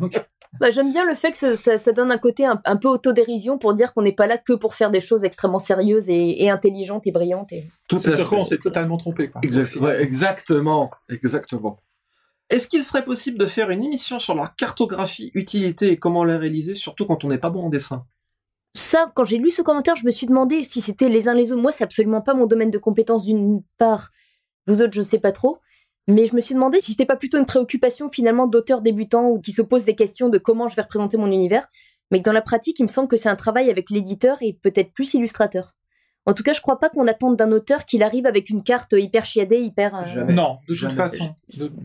Donc, 0.00 0.20
bah, 0.60 0.70
J'aime 0.70 0.92
bien 0.92 1.04
le 1.04 1.14
fait 1.14 1.32
que 1.32 1.56
ça, 1.56 1.78
ça, 1.78 1.92
donne 1.92 2.10
un 2.10 2.18
côté 2.18 2.44
un, 2.44 2.76
peu 2.76 2.88
autodérision 2.88 3.58
pour 3.58 3.74
dire 3.74 3.92
qu'on 3.92 4.02
n'est 4.02 4.12
pas 4.12 4.26
là 4.26 4.38
que 4.38 4.52
pour 4.52 4.74
faire 4.74 4.90
des 4.90 5.00
choses 5.00 5.24
extrêmement 5.24 5.58
sérieuses 5.58 6.08
et, 6.08 6.50
intelligentes 6.50 7.06
et 7.06 7.12
brillantes. 7.12 7.52
Et... 7.52 7.68
Tout 7.88 7.96
à 8.04 8.12
fait. 8.12 8.24
on 8.32 8.44
s'est 8.44 8.58
totalement 8.58 8.96
trompé. 8.96 9.30
Quoi. 9.30 9.40
exactement, 9.98 10.90
exactement. 11.08 11.78
Est-ce 12.48 12.68
qu'il 12.68 12.84
serait 12.84 13.04
possible 13.04 13.38
de 13.38 13.46
faire 13.46 13.70
une 13.70 13.82
émission 13.82 14.18
sur 14.18 14.34
la 14.34 14.52
cartographie, 14.56 15.32
utilité 15.34 15.90
et 15.90 15.96
comment 15.96 16.24
la 16.24 16.38
réaliser, 16.38 16.74
surtout 16.74 17.04
quand 17.04 17.24
on 17.24 17.28
n'est 17.28 17.38
pas 17.38 17.50
bon 17.50 17.64
en 17.64 17.70
dessin? 17.70 18.04
Ça, 18.74 19.10
quand 19.14 19.24
j'ai 19.24 19.38
lu 19.38 19.50
ce 19.50 19.62
commentaire, 19.62 19.96
je 19.96 20.04
me 20.04 20.10
suis 20.10 20.26
demandé 20.26 20.62
si 20.62 20.80
c'était 20.80 21.08
les 21.08 21.28
uns 21.28 21.34
les 21.34 21.50
autres. 21.50 21.62
Moi, 21.62 21.72
c'est 21.72 21.82
absolument 21.82 22.20
pas 22.20 22.34
mon 22.34 22.46
domaine 22.46 22.70
de 22.70 22.78
compétence 22.78 23.24
d'une 23.24 23.62
part. 23.78 24.10
Vous 24.66 24.80
autres, 24.80 24.92
je 24.92 25.02
sais 25.02 25.18
pas 25.18 25.32
trop. 25.32 25.58
Mais 26.08 26.26
je 26.26 26.36
me 26.36 26.40
suis 26.40 26.54
demandé 26.54 26.80
si 26.80 26.92
c'était 26.92 27.06
pas 27.06 27.16
plutôt 27.16 27.38
une 27.38 27.46
préoccupation 27.46 28.10
finalement 28.10 28.46
d'auteur 28.46 28.80
débutant 28.80 29.28
ou 29.28 29.40
qui 29.40 29.52
se 29.52 29.62
pose 29.62 29.84
des 29.84 29.96
questions 29.96 30.28
de 30.28 30.38
comment 30.38 30.68
je 30.68 30.76
vais 30.76 30.82
représenter 30.82 31.16
mon 31.16 31.30
univers, 31.30 31.66
mais 32.10 32.20
que 32.20 32.24
dans 32.24 32.32
la 32.32 32.42
pratique, 32.42 32.78
il 32.78 32.84
me 32.84 32.88
semble 32.88 33.08
que 33.08 33.16
c'est 33.16 33.28
un 33.28 33.36
travail 33.36 33.70
avec 33.70 33.90
l'éditeur 33.90 34.38
et 34.40 34.52
peut-être 34.62 34.92
plus 34.92 35.14
illustrateur. 35.14 35.74
En 36.28 36.34
tout 36.34 36.42
cas, 36.42 36.52
je 36.52 36.60
crois 36.60 36.80
pas 36.80 36.88
qu'on 36.90 37.06
attende 37.06 37.36
d'un 37.36 37.52
auteur 37.52 37.84
qu'il 37.84 38.02
arrive 38.02 38.26
avec 38.26 38.50
une 38.50 38.64
carte 38.64 38.92
hyper 38.92 39.24
chiadée, 39.24 39.58
hyper. 39.58 39.94
Euh, 39.94 40.24
non, 40.24 40.58
de 40.68 40.74
toute 40.74 40.92
façon. 40.92 41.36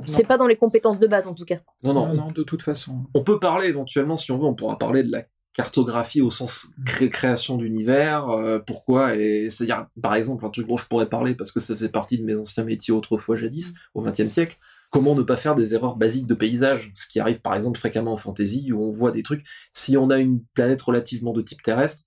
C'est 0.07 0.25
pas 0.25 0.38
dans 0.38 0.47
les 0.47 0.56
compétences 0.56 1.00
de 1.00 1.06
base 1.06 1.27
en 1.27 1.35
tout 1.35 1.45
cas. 1.45 1.59
Non, 1.83 1.94
non, 1.94 2.13
non, 2.13 2.31
de 2.31 2.41
toute 2.41 2.63
façon. 2.63 3.06
On 3.13 3.23
peut 3.23 3.40
parler 3.40 3.68
éventuellement, 3.68 4.18
si 4.18 4.31
on 4.31 4.40
veut, 4.40 4.45
on 4.45 4.56
pourra 4.56 4.80
parler 4.80 5.04
de 5.04 5.11
la 5.11 5.23
cartographie 5.53 6.21
au 6.21 6.29
sens 6.29 6.67
création 6.85 7.57
d'univers, 7.57 8.29
euh, 8.29 8.59
pourquoi, 8.59 9.15
et 9.15 9.49
c'est-à-dire, 9.49 9.87
par 10.01 10.15
exemple, 10.15 10.45
un 10.45 10.49
truc 10.49 10.67
dont 10.67 10.77
je 10.77 10.87
pourrais 10.87 11.09
parler 11.09 11.35
parce 11.35 11.51
que 11.51 11.59
ça 11.59 11.75
faisait 11.75 11.89
partie 11.89 12.17
de 12.17 12.23
mes 12.23 12.35
anciens 12.35 12.63
métiers 12.63 12.93
autrefois 12.93 13.35
jadis, 13.35 13.73
au 13.93 14.01
XXe 14.01 14.27
siècle, 14.27 14.57
comment 14.91 15.15
ne 15.15 15.23
pas 15.23 15.37
faire 15.37 15.55
des 15.55 15.73
erreurs 15.73 15.95
basiques 15.95 16.27
de 16.27 16.33
paysage, 16.33 16.91
ce 16.93 17.07
qui 17.07 17.19
arrive 17.19 17.41
par 17.41 17.55
exemple 17.55 17.79
fréquemment 17.79 18.13
en 18.13 18.17
fantasy, 18.17 18.71
où 18.71 18.83
on 18.83 18.91
voit 18.91 19.11
des 19.11 19.23
trucs, 19.23 19.43
si 19.71 19.97
on 19.97 20.09
a 20.09 20.17
une 20.17 20.43
planète 20.53 20.81
relativement 20.81 21.33
de 21.33 21.41
type 21.41 21.63
terrestre, 21.63 22.03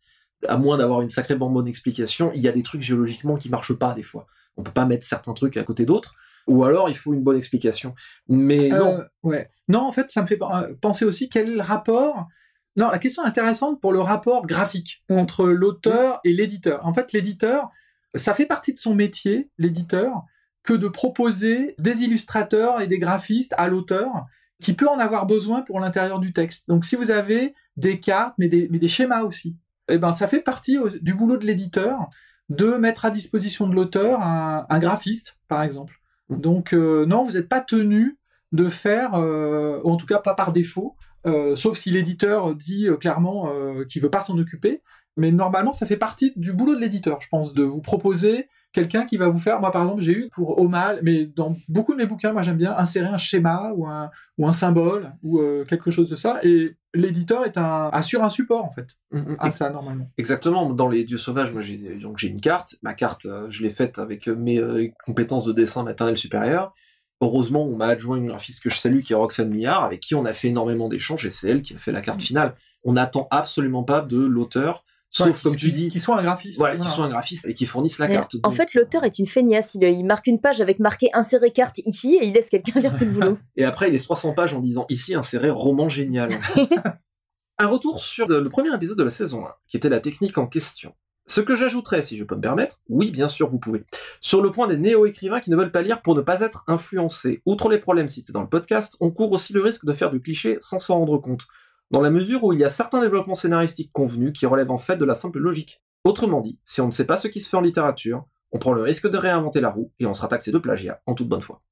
à 0.49 0.57
moins 0.57 0.77
d'avoir 0.79 1.01
une 1.01 1.09
sacrée 1.09 1.37
bonne 1.37 1.67
explication, 1.67 2.31
il 2.35 2.43
y 2.43 2.49
a 2.49 2.53
des 2.53 2.63
trucs 2.63 2.83
géologiquement 2.83 3.37
qui 3.37 3.49
marchent 3.49 3.75
pas 3.75 3.95
des 3.95 4.03
fois. 4.03 4.27
On 4.57 4.63
peut 4.63 4.73
pas 4.73 4.87
mettre 4.87 5.05
certains 5.05 5.33
trucs 5.33 5.57
à 5.57 5.65
côté 5.65 5.85
d'autres, 5.85 6.15
ou 6.47 6.65
alors 6.65 6.89
il 6.89 6.97
faut 6.97 7.15
une 7.15 7.23
bonne 7.23 7.37
explication. 7.37 7.95
Mais 8.29 8.69
non. 8.69 8.99
Euh, 8.99 9.05
ouais. 9.23 9.51
Non, 9.69 9.81
en 9.81 9.93
fait, 9.93 10.11
ça 10.11 10.23
me 10.23 10.27
fait 10.27 10.39
penser 10.81 11.05
aussi 11.05 11.29
quel 11.29 11.49
est 11.49 11.55
le 11.55 11.63
rapport 11.63 12.29
non, 12.77 12.91
la 12.91 12.99
question 12.99 13.25
est 13.25 13.29
intéressante 13.29 13.81
pour 13.81 13.93
le 13.93 14.01
rapport 14.01 14.47
graphique 14.47 15.05
entre 15.09 15.47
l'auteur 15.47 16.21
et 16.25 16.33
l'éditeur. 16.33 16.85
En 16.85 16.93
fait, 16.93 17.13
l'éditeur, 17.13 17.71
ça 18.15 18.35
fait 18.35 18.47
partie 18.47 18.73
de 18.73 18.79
son 18.79 18.95
métier, 18.95 19.51
l'éditeur, 19.59 20.25
que 20.65 20.73
de 20.73 20.89
proposer 20.89 21.75
des 21.79 22.03
illustrateurs 22.03 22.81
et 22.81 22.87
des 22.87 22.99
graphistes 22.99 23.55
à 23.59 23.69
l'auteur 23.69 24.27
qui 24.61 24.73
peut 24.73 24.89
en 24.89 24.99
avoir 24.99 25.27
besoin 25.27 25.63
pour 25.63 25.79
l'intérieur 25.79 26.19
du 26.19 26.33
texte. 26.33 26.65
Donc 26.69 26.85
si 26.85 26.97
vous 26.97 27.11
avez 27.11 27.55
des 27.77 28.01
cartes, 28.01 28.35
mais 28.39 28.49
des, 28.49 28.89
schémas 28.89 29.23
aussi, 29.23 29.57
eh 29.89 29.99
ben, 29.99 30.13
ça 30.13 30.27
fait 30.27 30.41
partie 30.41 30.79
du 31.03 31.15
boulot 31.15 31.37
de 31.37 31.47
l'éditeur 31.47 32.09
de 32.49 32.77
mettre 32.77 33.05
à 33.05 33.11
disposition 33.11 33.69
de 33.69 33.75
l'auteur 33.75 34.21
un, 34.23 34.79
graphiste, 34.79 35.39
par 35.49 35.63
exemple. 35.63 36.01
Donc 36.31 36.73
euh, 36.73 37.05
non, 37.07 37.25
vous 37.25 37.33
n'êtes 37.33 37.49
pas 37.49 37.61
tenu 37.61 38.19
de 38.53 38.69
faire, 38.69 39.15
euh, 39.15 39.81
en 39.85 39.97
tout 39.97 40.07
cas 40.07 40.19
pas 40.19 40.35
par 40.35 40.53
défaut, 40.53 40.97
euh, 41.27 41.57
sauf 41.57 41.79
si 41.79 41.91
l'éditeur 41.91 42.55
dit 42.55 42.89
euh, 42.89 42.97
clairement 42.97 43.49
euh, 43.49 43.85
qu'il 43.85 44.03
veut 44.03 44.11
pas 44.11 44.21
s'en 44.21 44.39
occuper. 44.39 44.83
Mais 45.17 45.31
normalement, 45.31 45.73
ça 45.73 45.87
fait 45.87 45.97
partie 45.97 46.33
du 46.35 46.53
boulot 46.53 46.75
de 46.75 46.81
l'éditeur, 46.81 47.21
je 47.21 47.29
pense, 47.29 47.55
de 47.55 47.63
vous 47.63 47.81
proposer 47.81 48.49
quelqu'un 48.73 49.07
qui 49.07 49.17
va 49.17 49.29
vous 49.29 49.39
faire. 49.39 49.61
Moi, 49.61 49.71
par 49.71 49.83
exemple, 49.83 50.03
j'ai 50.03 50.13
eu 50.13 50.29
pour 50.35 50.61
Omal, 50.61 50.99
mais 51.05 51.25
dans 51.25 51.55
beaucoup 51.69 51.93
de 51.93 51.99
mes 51.99 52.07
bouquins, 52.07 52.33
moi, 52.33 52.43
j'aime 52.43 52.57
bien 52.57 52.77
insérer 52.77 53.07
un 53.07 53.17
schéma 53.17 53.71
ou 53.77 53.87
un, 53.87 54.11
ou 54.39 54.49
un 54.49 54.53
symbole 54.53 55.13
ou 55.23 55.41
quelque 55.69 55.93
chose 55.93 56.11
de 56.11 56.17
ça. 56.17 56.41
Et 56.43 56.77
l'éditeur 56.95 57.45
est 57.45 57.57
un, 57.57 57.91
assure 57.93 58.25
un 58.25 58.29
support, 58.29 58.65
en 58.65 58.73
fait, 58.73 58.89
mm, 59.13 59.19
mm. 59.19 59.37
à 59.39 59.51
ça, 59.53 59.71
normalement. 59.71 60.11
Exactement. 60.19 60.69
Dans 60.71 60.89
Les 60.89 61.05
Dieux 61.05 61.17
Sauvages, 61.17 61.53
moi, 61.53 61.63
j'ai, 61.63 61.79
une 62.27 62.41
carte. 62.41 62.75
Ma 62.83 62.95
carte, 62.95 63.29
je 63.51 63.63
l'ai 63.63 63.71
faite 63.71 64.01
avec 64.01 64.27
mes 64.27 64.93
compétences 65.07 65.45
de 65.45 65.53
dessin 65.53 65.85
maternel 65.85 66.17
supérieur. 66.17 66.75
Heureusement, 67.21 67.65
on 67.65 67.77
m'a 67.77 67.87
adjoint 67.87 68.17
une 68.17 68.27
graphiste 68.27 68.63
que 68.63 68.71
je 68.71 68.77
salue, 68.79 69.01
qui 69.03 69.13
est 69.13 69.17
Roxane 69.17 69.49
Millard, 69.49 69.85
avec 69.85 70.01
qui 70.01 70.15
on 70.15 70.25
a 70.25 70.35
fait 70.35 70.49
énormément 70.49 70.89
d'échanges, 70.89 71.25
et 71.25 71.31
c'est 71.31 71.49
elle 71.49 71.63
qui 71.63 71.75
a 71.75 71.79
fait 71.79 71.93
la 71.93 72.01
carte 72.01 72.21
finale. 72.23 72.55
On 72.83 72.93
n'attend 72.95 73.29
absolument 73.31 73.83
pas 73.85 74.03
de 74.03 74.19
l'auteur, 74.19 74.85
sauf, 75.11 75.29
Ouais, 75.29 75.43
comme 75.45 75.57
tu 75.57 75.71
dis, 75.71 75.91
qui 75.91 76.01
sont 76.01 76.15
un 76.15 76.23
graphiste. 76.23 76.59
voilà, 76.59 76.77
qui 76.77 76.87
soit 76.87 77.05
un 77.05 77.09
graphiste 77.09 77.47
et 77.47 77.55
qui 77.55 77.67
fournissent 77.67 77.99
la 77.99 78.09
Mais 78.09 78.15
carte. 78.15 78.35
En 78.43 78.49
Donc, 78.49 78.57
fait, 78.57 78.75
l'auteur 78.75 79.05
est 79.05 79.19
une 79.19 79.27
feignasse. 79.27 79.75
Il, 79.75 79.85
il 79.85 80.05
marque 80.05 80.27
une 80.27 80.41
page 80.41 80.61
avec 80.61 80.81
marqué 80.81 81.09
insérer 81.15 81.51
carte 81.53 81.79
ici 81.87 82.19
et 82.21 82.27
il 82.27 82.35
laisse 82.35 82.51
quelqu'un 82.51 82.81
faire 82.81 82.97
tout 82.97 83.05
le 83.05 83.11
boulot. 83.13 83.39
Et 83.57 83.65
après, 83.65 83.89
il 83.89 83.93
laisse 83.93 84.05
300 84.05 84.35
pages 84.35 84.53
en 84.55 84.61
disant 84.61 84.85
ici 84.91 85.15
insérer 85.15 85.51
roman 85.51 85.89
génial. 85.89 86.37
un 87.59 87.69
retour 87.69 88.01
sur 88.01 88.27
le 88.29 88.49
premier 88.51 88.75
épisode 88.75 88.99
de 88.99 89.05
la 89.05 89.11
saison 89.11 89.47
1, 89.47 89.55
qui 89.69 89.77
était 89.77 89.89
la 89.89 90.01
technique 90.01 90.37
en 90.37 90.47
question. 90.49 90.93
Ce 91.27 91.41
que 91.41 91.57
j'ajouterais, 91.57 92.03
si 92.03 92.17
je 92.17 92.25
peux 92.25 92.37
me 92.37 92.41
permettre, 92.41 92.81
oui, 92.89 93.11
bien 93.11 93.29
sûr, 93.29 93.49
vous 93.49 93.59
pouvez. 93.59 93.85
Sur 94.21 94.43
le 94.43 94.53
point 94.53 94.69
des 94.69 94.77
néo-écrivains 94.77 95.41
qui 95.41 95.51
ne 95.51 95.57
veulent 95.57 95.73
pas 95.73 95.81
lire 95.81 96.03
pour 96.03 96.15
ne 96.15 96.21
pas 96.21 96.41
être 96.41 96.65
influencés. 96.67 97.41
Outre 97.47 97.71
les 97.71 97.79
problèmes 97.79 98.09
cités 98.09 98.33
dans 98.33 98.43
le 98.43 98.49
podcast, 98.49 98.97
on 99.01 99.11
court 99.11 99.33
aussi 99.33 99.55
le 99.55 99.63
risque 99.63 99.87
de 99.87 99.93
faire 99.95 100.11
du 100.11 100.21
cliché 100.21 100.59
sans 100.61 100.81
s'en 100.81 100.99
rendre 100.99 101.19
compte. 101.19 101.47
Dans 101.91 102.03
la 102.03 102.11
mesure 102.11 102.45
où 102.45 102.53
il 102.53 102.61
y 102.61 102.65
a 102.65 102.71
certains 102.71 103.01
développements 103.01 103.35
scénaristiques 103.35 103.93
convenus 103.93 104.33
qui 104.33 104.47
relèvent 104.47 104.71
en 104.71 104.79
fait 104.79 104.97
de 104.97 105.05
la 105.05 105.15
simple 105.15 105.39
logique. 105.39 105.83
Autrement 106.05 106.43
dit, 106.43 106.61
si 106.67 106.83
on 106.83 106.87
ne 106.87 106.93
sait 106.93 107.07
pas 107.07 107.17
ce 107.17 107.29
qui 107.29 107.41
se 107.41 107.49
fait 107.49 107.57
en 107.57 107.63
littérature, 107.63 108.27
on 108.53 108.59
prend 108.59 108.73
le 108.73 108.83
risque 108.83 109.09
de 109.09 109.17
réinventer 109.17 109.61
la 109.61 109.71
roue 109.71 109.93
et 109.99 110.07
on 110.07 110.13
sera 110.13 110.29
taxé 110.29 110.53
de 110.53 110.59
plagiat 110.59 111.01
en 111.07 111.15
toute 111.15 111.29
bonne 111.29 111.41
foi. 111.41 111.63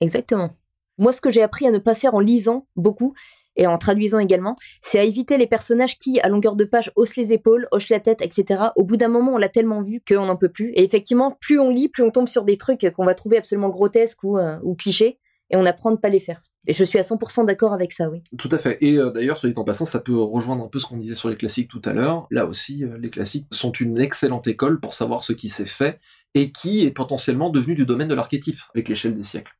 Exactement. 0.00 0.56
Moi, 0.98 1.12
ce 1.12 1.20
que 1.20 1.30
j'ai 1.30 1.42
appris 1.42 1.66
à 1.66 1.70
ne 1.70 1.78
pas 1.78 1.94
faire 1.94 2.14
en 2.14 2.20
lisant 2.20 2.66
beaucoup 2.74 3.14
et 3.56 3.66
en 3.66 3.78
traduisant 3.78 4.18
également, 4.18 4.56
c'est 4.82 4.98
à 4.98 5.02
éviter 5.02 5.38
les 5.38 5.46
personnages 5.46 5.98
qui, 5.98 6.20
à 6.20 6.28
longueur 6.28 6.56
de 6.56 6.64
page, 6.64 6.92
haussent 6.96 7.16
les 7.16 7.32
épaules, 7.32 7.68
hochent 7.72 7.88
la 7.88 8.00
tête, 8.00 8.20
etc. 8.20 8.64
Au 8.76 8.84
bout 8.84 8.96
d'un 8.96 9.08
moment, 9.08 9.34
on 9.34 9.38
l'a 9.38 9.48
tellement 9.48 9.82
vu 9.82 10.02
qu'on 10.06 10.26
n'en 10.26 10.36
peut 10.36 10.50
plus. 10.50 10.72
Et 10.72 10.84
effectivement, 10.84 11.36
plus 11.40 11.58
on 11.58 11.70
lit, 11.70 11.88
plus 11.88 12.02
on 12.02 12.10
tombe 12.10 12.28
sur 12.28 12.44
des 12.44 12.58
trucs 12.58 12.86
qu'on 12.94 13.04
va 13.04 13.14
trouver 13.14 13.38
absolument 13.38 13.68
grotesques 13.68 14.22
ou, 14.22 14.38
euh, 14.38 14.58
clichés, 14.78 15.18
et 15.50 15.56
on 15.56 15.64
apprend 15.64 15.90
ne 15.90 15.96
pas 15.96 16.08
les 16.08 16.20
faire. 16.20 16.42
Et 16.68 16.72
je 16.72 16.82
suis 16.82 16.98
à 16.98 17.02
100% 17.02 17.46
d'accord 17.46 17.72
avec 17.72 17.92
ça, 17.92 18.10
oui. 18.10 18.22
Tout 18.36 18.48
à 18.50 18.58
fait. 18.58 18.76
Et 18.80 18.98
euh, 18.98 19.10
d'ailleurs, 19.10 19.36
soit 19.36 19.48
dit 19.48 19.54
en 19.56 19.64
passant, 19.64 19.86
ça 19.86 20.00
peut 20.00 20.18
rejoindre 20.18 20.64
un 20.64 20.68
peu 20.68 20.80
ce 20.80 20.86
qu'on 20.86 20.96
disait 20.96 21.14
sur 21.14 21.28
les 21.28 21.36
classiques 21.36 21.70
tout 21.70 21.82
à 21.84 21.92
l'heure. 21.92 22.26
Là 22.30 22.46
aussi, 22.46 22.84
euh, 22.84 22.98
les 22.98 23.10
classiques 23.10 23.46
sont 23.52 23.70
une 23.72 23.98
excellente 23.98 24.48
école 24.48 24.80
pour 24.80 24.92
savoir 24.92 25.22
ce 25.22 25.32
qui 25.32 25.48
s'est 25.48 25.66
fait 25.66 26.00
et 26.34 26.50
qui 26.50 26.84
est 26.84 26.90
potentiellement 26.90 27.50
devenu 27.50 27.74
du 27.74 27.86
domaine 27.86 28.08
de 28.08 28.14
l'archétype 28.14 28.58
avec 28.74 28.88
l'échelle 28.88 29.14
des 29.14 29.22
siècles. 29.22 29.52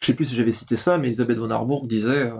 Je 0.00 0.06
sais 0.08 0.14
plus 0.14 0.26
si 0.26 0.36
j'avais 0.36 0.52
cité 0.52 0.76
ça, 0.76 0.98
mais 0.98 1.06
Elisabeth 1.06 1.38
von 1.38 1.50
Harburg 1.50 1.86
disait 1.86 2.30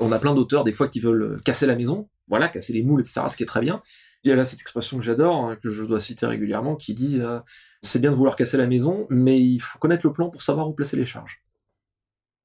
on 0.00 0.12
a 0.12 0.18
plein 0.18 0.34
d'auteurs 0.34 0.64
des 0.64 0.72
fois 0.72 0.88
qui 0.88 1.00
veulent 1.00 1.22
euh, 1.22 1.38
casser 1.44 1.66
la 1.66 1.76
maison, 1.76 2.08
voilà, 2.28 2.48
casser 2.48 2.72
les 2.72 2.82
moules, 2.82 3.00
etc., 3.00 3.22
ce 3.28 3.36
qui 3.36 3.42
est 3.42 3.46
très 3.46 3.60
bien. 3.60 3.82
Il 4.24 4.30
y 4.30 4.32
a 4.32 4.36
là 4.36 4.44
cette 4.44 4.60
expression 4.60 4.98
que 4.98 5.04
j'adore, 5.04 5.44
hein, 5.44 5.56
que 5.62 5.70
je 5.70 5.84
dois 5.84 6.00
citer 6.00 6.26
régulièrement, 6.26 6.76
qui 6.76 6.94
dit 6.94 7.18
euh, 7.20 7.40
c'est 7.82 8.00
bien 8.00 8.10
de 8.10 8.16
vouloir 8.16 8.36
casser 8.36 8.56
la 8.56 8.66
maison, 8.66 9.06
mais 9.08 9.40
il 9.40 9.60
faut 9.60 9.78
connaître 9.78 10.06
le 10.06 10.12
plan 10.12 10.30
pour 10.30 10.42
savoir 10.42 10.68
où 10.68 10.72
placer 10.72 10.96
les 10.96 11.06
charges. 11.06 11.42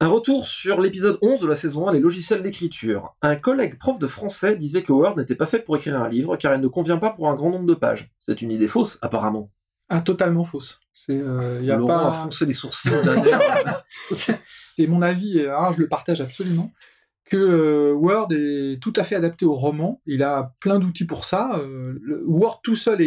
Un 0.02 0.08
retour 0.08 0.46
sur 0.46 0.82
l'épisode 0.82 1.18
11 1.22 1.40
de 1.42 1.48
la 1.48 1.56
saison 1.56 1.88
1, 1.88 1.94
les 1.94 2.00
logiciels 2.02 2.44
d'écriture. 2.44 3.16
Un 3.22 3.38
collègue 3.38 3.78
prof 3.78 3.98
de 3.98 4.08
français 4.08 4.58
disait 4.58 4.84
que 4.84 4.92
Word 4.92 5.18
n'était 5.18 5.36
pas 5.36 5.46
fait 5.46 5.60
pour 5.60 5.78
écrire 5.78 6.02
un 6.02 6.10
livre 6.10 6.36
car 6.36 6.54
il 6.54 6.62
ne 6.62 6.68
convient 6.68 6.98
pas 6.98 7.12
pour 7.12 7.30
un 7.30 7.36
grand 7.36 7.50
nombre 7.50 7.66
de 7.66 7.74
pages. 7.74 8.12
C'est 8.20 8.42
une 8.42 8.52
idée 8.52 8.68
fausse, 8.68 8.98
apparemment. 9.02 9.52
Ah, 9.88 10.02
totalement 10.02 10.44
fausse. 10.44 10.82
C'est, 10.94 11.18
euh, 11.18 11.62
y 11.62 11.72
a 11.72 11.78
Laurent 11.78 12.00
pas... 12.00 12.08
a 12.08 12.12
foncé 12.12 12.46
les 12.46 12.54
sourcils 12.54 12.90
c'est 14.12 14.88
mon 14.88 15.02
avis, 15.02 15.40
et 15.40 15.44
je 15.74 15.80
le 15.80 15.88
partage 15.88 16.22
absolument, 16.22 16.72
que 17.25 17.38
euh, 17.38 17.94
Word 17.94 18.32
est 18.32 18.82
tout 18.82 18.94
à 18.96 19.03
fait 19.03 19.15
adapté 19.15 19.46
au 19.46 19.55
roman. 19.55 20.01
Il 20.05 20.24
a 20.24 20.53
plein 20.62 20.79
d'outils 20.79 21.05
pour 21.05 21.25
ça. 21.25 21.51
Euh, 21.55 22.00
Word 22.25 22.62
tout 22.63 22.75
seul 22.75 23.01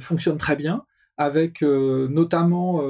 fonctionne 0.00 0.38
très 0.38 0.56
bien, 0.56 0.84
avec 1.16 1.62
euh, 1.62 2.08
notamment 2.08 2.80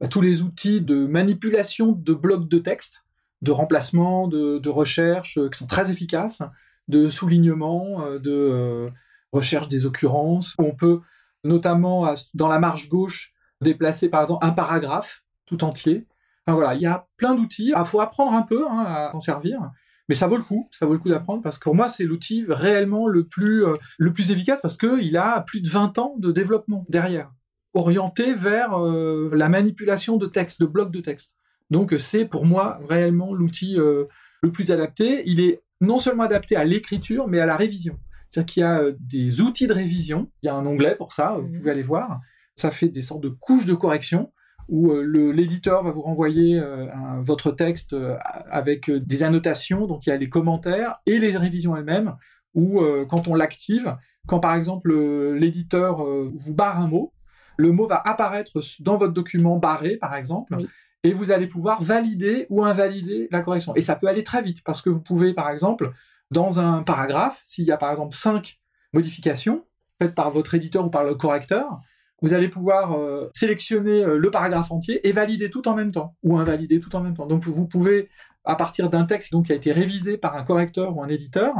bah, 0.00 0.08
tous 0.08 0.20
les 0.20 0.42
outils 0.42 0.80
de 0.80 1.06
manipulation 1.06 1.92
de 1.92 2.14
blocs 2.14 2.48
de 2.48 2.58
texte, 2.58 3.04
de 3.42 3.50
remplacement, 3.50 4.26
de, 4.26 4.58
de 4.58 4.68
recherche, 4.68 5.38
qui 5.52 5.58
sont 5.58 5.66
très 5.66 5.90
efficaces, 5.90 6.40
de 6.88 7.08
soulignement, 7.08 8.02
de 8.18 8.90
recherche 9.32 9.68
des 9.68 9.84
occurrences. 9.84 10.54
On 10.58 10.74
peut 10.74 11.00
notamment 11.44 12.12
dans 12.34 12.48
la 12.48 12.58
marge 12.58 12.88
gauche 12.88 13.34
déplacer 13.60 14.08
par 14.08 14.22
exemple 14.22 14.44
un 14.44 14.52
paragraphe 14.52 15.22
tout 15.46 15.62
entier. 15.62 16.06
Enfin 16.48 16.54
voilà, 16.54 16.74
il 16.74 16.80
y 16.80 16.86
a 16.86 17.06
plein 17.18 17.34
d'outils. 17.34 17.74
Il 17.76 17.84
faut 17.84 18.00
apprendre 18.00 18.32
un 18.32 18.40
peu 18.40 18.66
hein, 18.66 18.78
à 18.86 19.12
s'en 19.12 19.20
servir, 19.20 19.70
mais 20.08 20.14
ça 20.14 20.26
vaut 20.26 20.38
le 20.38 20.42
coup. 20.42 20.66
Ça 20.72 20.86
vaut 20.86 20.94
le 20.94 20.98
coup 20.98 21.10
d'apprendre 21.10 21.42
parce 21.42 21.58
que 21.58 21.64
pour 21.64 21.74
moi 21.74 21.90
c'est 21.90 22.04
l'outil 22.04 22.46
réellement 22.48 23.06
le 23.06 23.24
plus 23.24 23.66
euh, 23.66 23.76
le 23.98 24.14
plus 24.14 24.30
efficace 24.30 24.60
parce 24.62 24.78
que 24.78 24.98
il 24.98 25.18
a 25.18 25.42
plus 25.42 25.60
de 25.60 25.68
20 25.68 25.98
ans 25.98 26.14
de 26.18 26.32
développement 26.32 26.86
derrière, 26.88 27.30
orienté 27.74 28.32
vers 28.32 28.78
euh, 28.82 29.28
la 29.34 29.50
manipulation 29.50 30.16
de 30.16 30.26
texte, 30.26 30.58
de 30.60 30.64
blocs 30.66 30.90
de 30.90 31.00
texte. 31.00 31.32
Donc 31.68 31.94
c'est 31.98 32.24
pour 32.24 32.46
moi 32.46 32.80
réellement 32.88 33.34
l'outil 33.34 33.78
euh, 33.78 34.06
le 34.42 34.50
plus 34.50 34.70
adapté. 34.70 35.24
Il 35.26 35.40
est 35.40 35.60
non 35.82 35.98
seulement 35.98 36.22
adapté 36.22 36.56
à 36.56 36.64
l'écriture, 36.64 37.28
mais 37.28 37.40
à 37.40 37.46
la 37.46 37.58
révision. 37.58 37.98
C'est-à-dire 38.30 38.52
qu'il 38.54 38.60
y 38.62 38.64
a 38.64 38.82
des 39.00 39.42
outils 39.42 39.66
de 39.66 39.74
révision. 39.74 40.30
Il 40.42 40.46
y 40.46 40.48
a 40.48 40.54
un 40.54 40.64
onglet 40.64 40.96
pour 40.96 41.12
ça, 41.12 41.36
vous 41.38 41.46
Mhm. 41.48 41.58
pouvez 41.58 41.70
aller 41.72 41.82
voir. 41.82 42.20
Ça 42.56 42.70
fait 42.70 42.88
des 42.88 43.02
sortes 43.02 43.20
de 43.22 43.28
couches 43.28 43.66
de 43.66 43.74
correction 43.74 44.32
où 44.68 44.90
euh, 44.92 45.32
l'éditeur 45.32 45.82
va 45.82 45.90
vous 45.90 46.02
renvoyer 46.02 46.58
euh, 46.60 46.86
un- 46.92 47.20
votre 47.22 47.50
texte 47.52 47.92
euh, 47.94 48.16
avec 48.50 48.90
des 48.90 49.22
annotations, 49.22 49.86
donc 49.86 50.06
il 50.06 50.10
y 50.10 50.12
a 50.12 50.16
les 50.16 50.28
commentaires 50.28 50.98
et 51.06 51.18
les 51.18 51.36
révisions 51.36 51.76
elles-mêmes, 51.76 52.14
où 52.54 52.80
euh, 52.80 53.04
quand 53.08 53.28
on 53.28 53.34
l'active, 53.34 53.96
quand 54.26 54.40
par 54.40 54.54
exemple 54.54 54.92
l'éditeur 55.34 56.04
vous 56.04 56.54
barre 56.54 56.80
un 56.80 56.88
mot, 56.88 57.12
le 57.56 57.72
mot 57.72 57.86
va 57.86 58.00
apparaître 58.04 58.60
dans 58.80 58.96
votre 58.96 59.12
document 59.12 59.56
barré, 59.56 59.96
par 59.96 60.14
exemple, 60.14 60.54
Oui. 60.56 60.68
et 61.02 61.12
vous 61.12 61.30
allez 61.32 61.46
pouvoir 61.46 61.82
valider 61.82 62.46
ou 62.50 62.64
invalider 62.64 63.28
la 63.32 63.42
correction. 63.42 63.74
Et 63.74 63.80
ça 63.80 63.96
peut 63.96 64.06
aller 64.06 64.22
très 64.22 64.42
vite, 64.42 64.62
parce 64.64 64.80
que 64.82 64.90
vous 64.90 65.00
pouvez, 65.00 65.32
par 65.34 65.50
exemple, 65.50 65.92
dans 66.30 66.60
un 66.60 66.82
paragraphe, 66.82 67.42
s'il 67.46 67.64
y 67.64 67.72
a 67.72 67.76
par 67.78 67.90
exemple 67.90 68.14
cinq 68.14 68.60
modifications 68.92 69.64
faites 70.00 70.14
par 70.14 70.30
votre 70.30 70.54
éditeur 70.54 70.84
ou 70.86 70.90
par 70.90 71.04
le 71.04 71.14
correcteur, 71.14 71.80
vous 72.22 72.32
allez 72.32 72.48
pouvoir 72.48 72.98
euh, 72.98 73.30
sélectionner 73.34 74.04
euh, 74.04 74.18
le 74.18 74.30
paragraphe 74.30 74.70
entier 74.72 75.06
et 75.06 75.12
valider 75.12 75.50
tout 75.50 75.68
en 75.68 75.74
même 75.74 75.92
temps, 75.92 76.16
ou 76.22 76.38
invalider 76.38 76.80
tout 76.80 76.94
en 76.96 77.00
même 77.00 77.14
temps. 77.14 77.26
Donc 77.26 77.44
vous 77.44 77.66
pouvez, 77.66 78.08
à 78.44 78.56
partir 78.56 78.90
d'un 78.90 79.04
texte 79.04 79.32
donc, 79.32 79.46
qui 79.46 79.52
a 79.52 79.54
été 79.54 79.72
révisé 79.72 80.18
par 80.18 80.36
un 80.36 80.44
correcteur 80.44 80.96
ou 80.96 81.02
un 81.02 81.08
éditeur, 81.08 81.54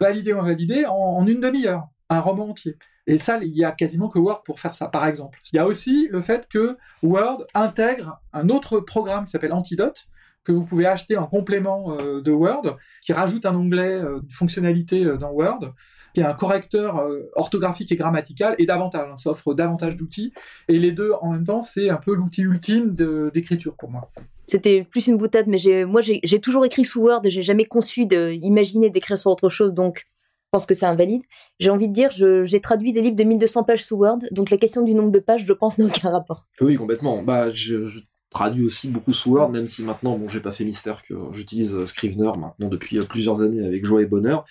valider 0.00 0.32
ou 0.32 0.40
invalider 0.40 0.86
en, 0.86 0.94
en 0.94 1.26
une 1.26 1.40
demi-heure, 1.40 1.88
un 2.08 2.20
roman 2.20 2.50
entier. 2.50 2.76
Et 3.06 3.18
ça, 3.18 3.38
il 3.42 3.56
y 3.56 3.64
a 3.64 3.72
quasiment 3.72 4.08
que 4.08 4.18
Word 4.18 4.42
pour 4.44 4.60
faire 4.60 4.74
ça, 4.74 4.88
par 4.88 5.06
exemple. 5.06 5.38
Il 5.52 5.56
y 5.56 5.58
a 5.58 5.66
aussi 5.66 6.08
le 6.10 6.20
fait 6.20 6.48
que 6.48 6.76
Word 7.02 7.44
intègre 7.54 8.20
un 8.32 8.48
autre 8.48 8.80
programme 8.80 9.24
qui 9.24 9.30
s'appelle 9.30 9.52
Antidote, 9.52 10.06
que 10.44 10.52
vous 10.52 10.64
pouvez 10.64 10.86
acheter 10.86 11.16
en 11.16 11.26
complément 11.26 11.92
euh, 11.92 12.20
de 12.20 12.32
Word, 12.32 12.78
qui 13.02 13.12
rajoute 13.12 13.46
un 13.46 13.54
onglet, 13.54 14.00
une 14.00 14.30
fonctionnalité 14.30 15.04
dans 15.18 15.30
Word, 15.30 15.72
qui 16.14 16.20
est 16.20 16.24
un 16.24 16.34
correcteur 16.34 16.98
euh, 16.98 17.30
orthographique 17.34 17.92
et 17.92 17.96
grammatical, 17.96 18.54
et 18.58 18.66
davantage, 18.66 19.08
hein, 19.10 19.16
ça 19.16 19.30
offre 19.30 19.54
davantage 19.54 19.96
d'outils. 19.96 20.32
Et 20.68 20.78
les 20.78 20.92
deux, 20.92 21.12
en 21.20 21.32
même 21.32 21.44
temps, 21.44 21.60
c'est 21.60 21.90
un 21.90 21.96
peu 21.96 22.14
l'outil 22.14 22.42
ultime 22.42 22.94
d'écriture 23.32 23.74
pour 23.76 23.90
moi. 23.90 24.10
C'était 24.46 24.82
plus 24.82 25.06
une 25.06 25.16
boutade, 25.16 25.46
mais 25.46 25.58
j'ai, 25.58 25.84
moi, 25.84 26.00
j'ai, 26.00 26.40
toujours 26.40 26.64
écrit 26.64 26.84
sous 26.84 27.02
Word 27.02 27.20
et 27.24 27.30
j'ai 27.30 27.42
jamais 27.42 27.64
conçu 27.64 28.06
de, 28.06 28.32
imaginer 28.42 28.90
d'écrire 28.90 29.18
sur 29.18 29.30
autre 29.30 29.48
chose, 29.48 29.72
donc 29.72 30.06
je 30.08 30.58
pense 30.58 30.66
que 30.66 30.74
c'est 30.74 30.86
invalide. 30.86 31.22
J'ai 31.60 31.70
envie 31.70 31.86
de 31.86 31.92
dire, 31.92 32.10
j'ai 32.10 32.60
traduit 32.60 32.92
des 32.92 33.02
livres 33.02 33.14
de 33.14 33.22
1200 33.22 33.62
pages 33.62 33.84
sous 33.84 33.96
Word, 33.96 34.18
donc 34.32 34.50
la 34.50 34.56
question 34.56 34.82
du 34.82 34.94
nombre 34.94 35.12
de 35.12 35.20
pages, 35.20 35.44
je 35.46 35.52
pense, 35.52 35.78
n'a 35.78 35.86
aucun 35.86 36.10
rapport. 36.10 36.46
Oui, 36.60 36.74
complètement. 36.74 37.22
Bah, 37.22 37.50
je, 37.50 37.86
je 37.86 38.00
traduis 38.30 38.64
aussi 38.64 38.88
beaucoup 38.88 39.12
sous 39.12 39.32
Word, 39.32 39.50
même 39.50 39.66
si 39.66 39.82
maintenant, 39.82 40.16
bon, 40.16 40.28
j'ai 40.28 40.40
pas 40.40 40.52
fait 40.52 40.64
mystère 40.64 41.02
que 41.02 41.14
j'utilise 41.32 41.74
euh, 41.74 41.84
Scrivener 41.84 42.32
maintenant 42.38 42.68
depuis 42.68 42.98
euh, 42.98 43.02
plusieurs 43.02 43.42
années 43.42 43.64
avec 43.64 43.84
joie 43.84 44.02
et 44.02 44.06
bonheur, 44.06 44.44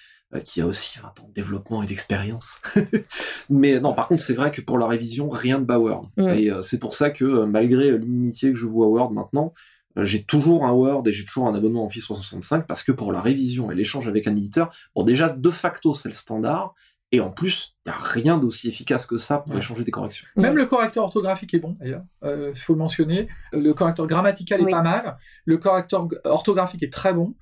qui 0.44 0.62
a 0.62 0.68
aussi 0.68 1.00
un 1.04 1.10
temps 1.10 1.28
de 1.28 1.34
développement 1.34 1.82
et 1.82 1.88
d'expérience. 1.88 2.60
Mais 3.50 3.80
non, 3.80 3.94
par 3.94 4.08
contre, 4.08 4.22
c'est 4.22 4.34
vrai 4.36 4.52
que 4.52 4.62
pour 4.62 4.78
la 4.78 4.88
révision, 4.88 5.30
rien 5.30 5.58
ne 5.60 5.66
bat 5.66 5.80
Word. 5.80 6.10
Mm. 6.18 6.28
Et 6.30 6.52
euh, 6.52 6.62
c'est 6.62 6.78
pour 6.78 6.94
ça 6.94 7.10
que, 7.10 7.26
euh, 7.26 7.46
malgré 7.46 7.90
euh, 7.90 7.98
l'inimitié 7.98 8.52
que 8.52 8.58
je 8.58 8.68
vois 8.68 8.86
à 8.86 8.90
Word 8.90 9.12
maintenant, 9.12 9.54
euh, 9.98 10.06
j'ai 10.06 10.24
toujours 10.24 10.66
un 10.66 10.72
Word 10.72 11.08
et 11.08 11.12
j'ai 11.12 11.26
toujours 11.26 11.48
un 11.48 11.56
abonnement 11.56 11.84
Office 11.86 12.04
365 12.04 12.68
parce 12.68 12.84
que 12.84 12.92
pour 12.92 13.12
la 13.12 13.22
révision 13.22 13.72
et 13.72 13.76
l'échange 13.76 14.08
avec 14.08 14.28
un 14.28 14.36
éditeur, 14.36 14.72
bon, 14.96 15.04
déjà, 15.04 15.30
de 15.30 15.50
facto, 15.50 15.94
c'est 15.94 16.10
le 16.10 16.16
standard. 16.16 16.76
Et 17.12 17.22
en 17.22 17.32
plus, 17.32 17.76
il 17.88 17.90
n'y 17.90 17.96
a 17.96 18.00
rien 18.00 18.38
d'aussi 18.38 18.68
efficace 18.68 19.08
que 19.08 19.18
ça 19.18 19.40
pour 19.40 19.54
Ouais. 19.54 19.58
échanger 19.58 19.84
des 19.84 19.90
corrections. 19.90 20.28
Même 20.36 20.56
le 20.56 20.68
correcteur 20.68 21.06
orthographique 21.06 21.56
est 21.56 21.60
bon, 21.60 21.76
d'ailleurs. 21.80 22.04
Il 22.24 22.54
faut 22.56 22.74
le 22.74 22.78
mentionner. 22.78 23.28
Le 23.52 23.74
correcteur 23.74 24.06
grammatical 24.06 24.62
est 24.62 24.70
pas 24.70 24.84
mal. 24.84 25.18
Le 25.46 25.58
correcteur 25.58 26.08
orthographique 26.26 26.84
est 26.84 26.94
très 26.94 27.12
bon. 27.12 27.34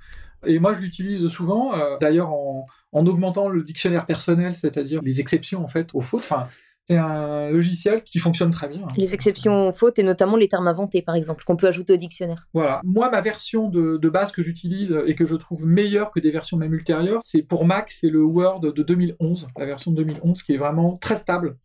Et 0.45 0.59
moi, 0.59 0.73
je 0.73 0.79
l'utilise 0.79 1.27
souvent, 1.29 1.73
euh, 1.73 1.97
d'ailleurs, 1.99 2.31
en, 2.31 2.65
en 2.91 3.05
augmentant 3.05 3.49
le 3.49 3.63
dictionnaire 3.63 4.05
personnel, 4.05 4.55
c'est-à-dire 4.55 5.01
les 5.01 5.19
exceptions, 5.19 5.63
en 5.63 5.67
fait, 5.67 5.89
aux 5.93 6.01
fautes. 6.01 6.23
Enfin, 6.23 6.47
c'est 6.87 6.95
un 6.95 7.49
logiciel 7.49 8.03
qui 8.03 8.17
fonctionne 8.19 8.51
très 8.51 8.69
bien. 8.69 8.87
Les 8.95 9.13
exceptions 9.13 9.73
fautes 9.73 9.99
et 9.99 10.03
notamment 10.03 10.37
les 10.37 10.47
termes 10.47 10.67
inventés, 10.67 11.01
par 11.01 11.15
exemple, 11.15 11.43
qu'on 11.43 11.57
peut 11.57 11.67
ajouter 11.67 11.93
au 11.93 11.97
dictionnaire. 11.97 12.47
Voilà. 12.53 12.79
Moi, 12.85 13.09
ma 13.09 13.19
version 13.19 13.67
de, 13.67 13.97
de 13.97 14.09
base 14.09 14.31
que 14.31 14.41
j'utilise 14.41 14.97
et 15.05 15.13
que 15.13 15.25
je 15.25 15.35
trouve 15.35 15.65
meilleure 15.65 16.11
que 16.11 16.21
des 16.21 16.31
versions 16.31 16.55
même 16.55 16.73
ultérieures, 16.73 17.21
c'est 17.25 17.41
pour 17.41 17.65
Mac, 17.65 17.91
c'est 17.91 18.09
le 18.09 18.23
Word 18.23 18.61
de 18.61 18.83
2011, 18.83 19.47
la 19.57 19.65
version 19.65 19.91
de 19.91 19.97
2011 19.97 20.43
qui 20.43 20.53
est 20.53 20.57
vraiment 20.57 20.95
très 20.97 21.17
stable. 21.17 21.57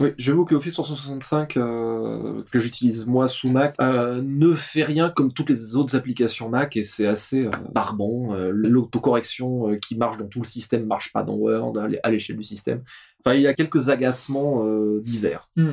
Oui, 0.00 0.08
j'avoue 0.16 0.46
que 0.46 0.54
Office 0.54 0.72
365 0.72 1.56
euh, 1.58 2.42
que 2.50 2.58
j'utilise 2.58 3.04
moi 3.04 3.28
sous 3.28 3.50
Mac 3.50 3.74
euh, 3.80 4.22
ne 4.24 4.54
fait 4.54 4.84
rien 4.84 5.10
comme 5.10 5.34
toutes 5.34 5.50
les 5.50 5.76
autres 5.76 5.94
applications 5.96 6.48
Mac 6.48 6.76
et 6.78 6.84
c'est 6.84 7.06
assez 7.06 7.44
euh, 7.44 7.50
barbant. 7.72 8.34
Euh, 8.34 8.50
L'autocorrection 8.54 9.76
qui 9.80 9.96
marche 9.96 10.16
dans 10.16 10.26
tout 10.26 10.38
le 10.40 10.46
système 10.46 10.86
marche 10.86 11.12
pas 11.12 11.22
dans 11.22 11.34
Word 11.34 11.76
à 11.78 11.88
l'é- 11.88 12.00
à 12.02 12.10
l'échelle 12.10 12.38
du 12.38 12.42
système. 12.42 12.82
Enfin, 13.20 13.34
il 13.36 13.42
y 13.42 13.46
a 13.46 13.52
quelques 13.52 13.90
agacements 13.90 14.64
divers. 15.00 15.48
Hmm. 15.56 15.72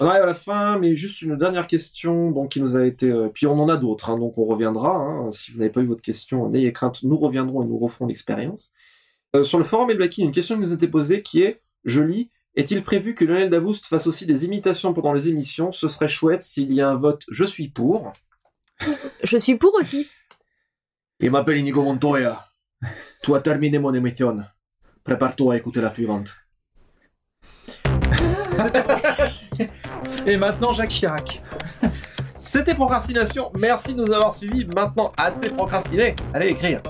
On 0.00 0.06
arrive 0.06 0.22
à 0.22 0.26
la 0.26 0.34
fin, 0.34 0.78
mais 0.78 0.94
juste 0.94 1.22
une 1.22 1.36
dernière 1.36 1.66
question 1.66 2.30
donc, 2.30 2.50
qui 2.50 2.60
nous 2.60 2.76
a 2.76 2.84
été... 2.84 3.12
puis 3.32 3.46
on 3.46 3.58
en 3.60 3.68
a 3.68 3.76
d'autres, 3.76 4.10
hein, 4.10 4.18
donc 4.18 4.36
on 4.36 4.44
reviendra. 4.44 4.96
hein. 4.96 5.30
Si 5.32 5.50
vous 5.52 5.58
n'avez 5.58 5.70
pas 5.70 5.80
eu 5.80 5.86
votre 5.86 6.02
question, 6.02 6.48
n'ayez 6.50 6.72
crainte, 6.72 7.02
nous 7.04 7.16
reviendrons 7.16 7.62
et 7.62 7.66
nous 7.66 7.78
referons 7.78 8.06
l'expérience. 8.06 8.72
Sur 9.44 9.58
le 9.58 9.64
forum 9.64 9.90
Elbaki, 9.90 10.22
une 10.22 10.30
question 10.32 10.56
qui 10.56 10.60
nous 10.62 10.70
a 10.72 10.74
été 10.74 10.88
posée 10.88 11.22
qui 11.22 11.42
est, 11.42 11.62
je 11.84 12.02
lis, 12.02 12.30
est-il 12.58 12.82
prévu 12.82 13.14
que 13.14 13.24
Lionel 13.24 13.50
Davoust 13.50 13.86
fasse 13.86 14.08
aussi 14.08 14.26
des 14.26 14.44
imitations 14.44 14.92
pendant 14.92 15.12
les 15.12 15.28
émissions? 15.28 15.70
Ce 15.70 15.86
serait 15.86 16.08
chouette 16.08 16.42
s'il 16.42 16.72
y 16.72 16.80
a 16.80 16.88
un 16.88 16.96
vote 16.96 17.22
«Je 17.30 17.44
suis 17.44 17.68
pour 17.68 18.12
Je 19.22 19.38
suis 19.38 19.54
pour 19.54 19.72
aussi.». 19.74 20.08
Il 21.20 21.30
m'appelle 21.30 21.58
Inigo 21.58 21.84
Montoya. 21.84 22.48
Tu 23.22 23.32
as 23.32 23.40
terminé 23.40 23.78
mon 23.78 23.94
émission. 23.94 24.40
Prépare-toi 25.04 25.54
à 25.54 25.56
écouter 25.56 25.80
la 25.80 25.94
suivante. 25.94 26.34
Et 30.26 30.36
maintenant, 30.36 30.72
Jacques 30.72 30.90
Chirac. 30.90 31.40
C'était 32.40 32.74
Procrastination. 32.74 33.52
Merci 33.56 33.94
de 33.94 34.04
nous 34.04 34.12
avoir 34.12 34.34
suivis. 34.34 34.64
Maintenant, 34.64 35.12
assez 35.16 35.48
procrastiné. 35.50 36.16
Allez 36.34 36.48
écrire. 36.48 36.82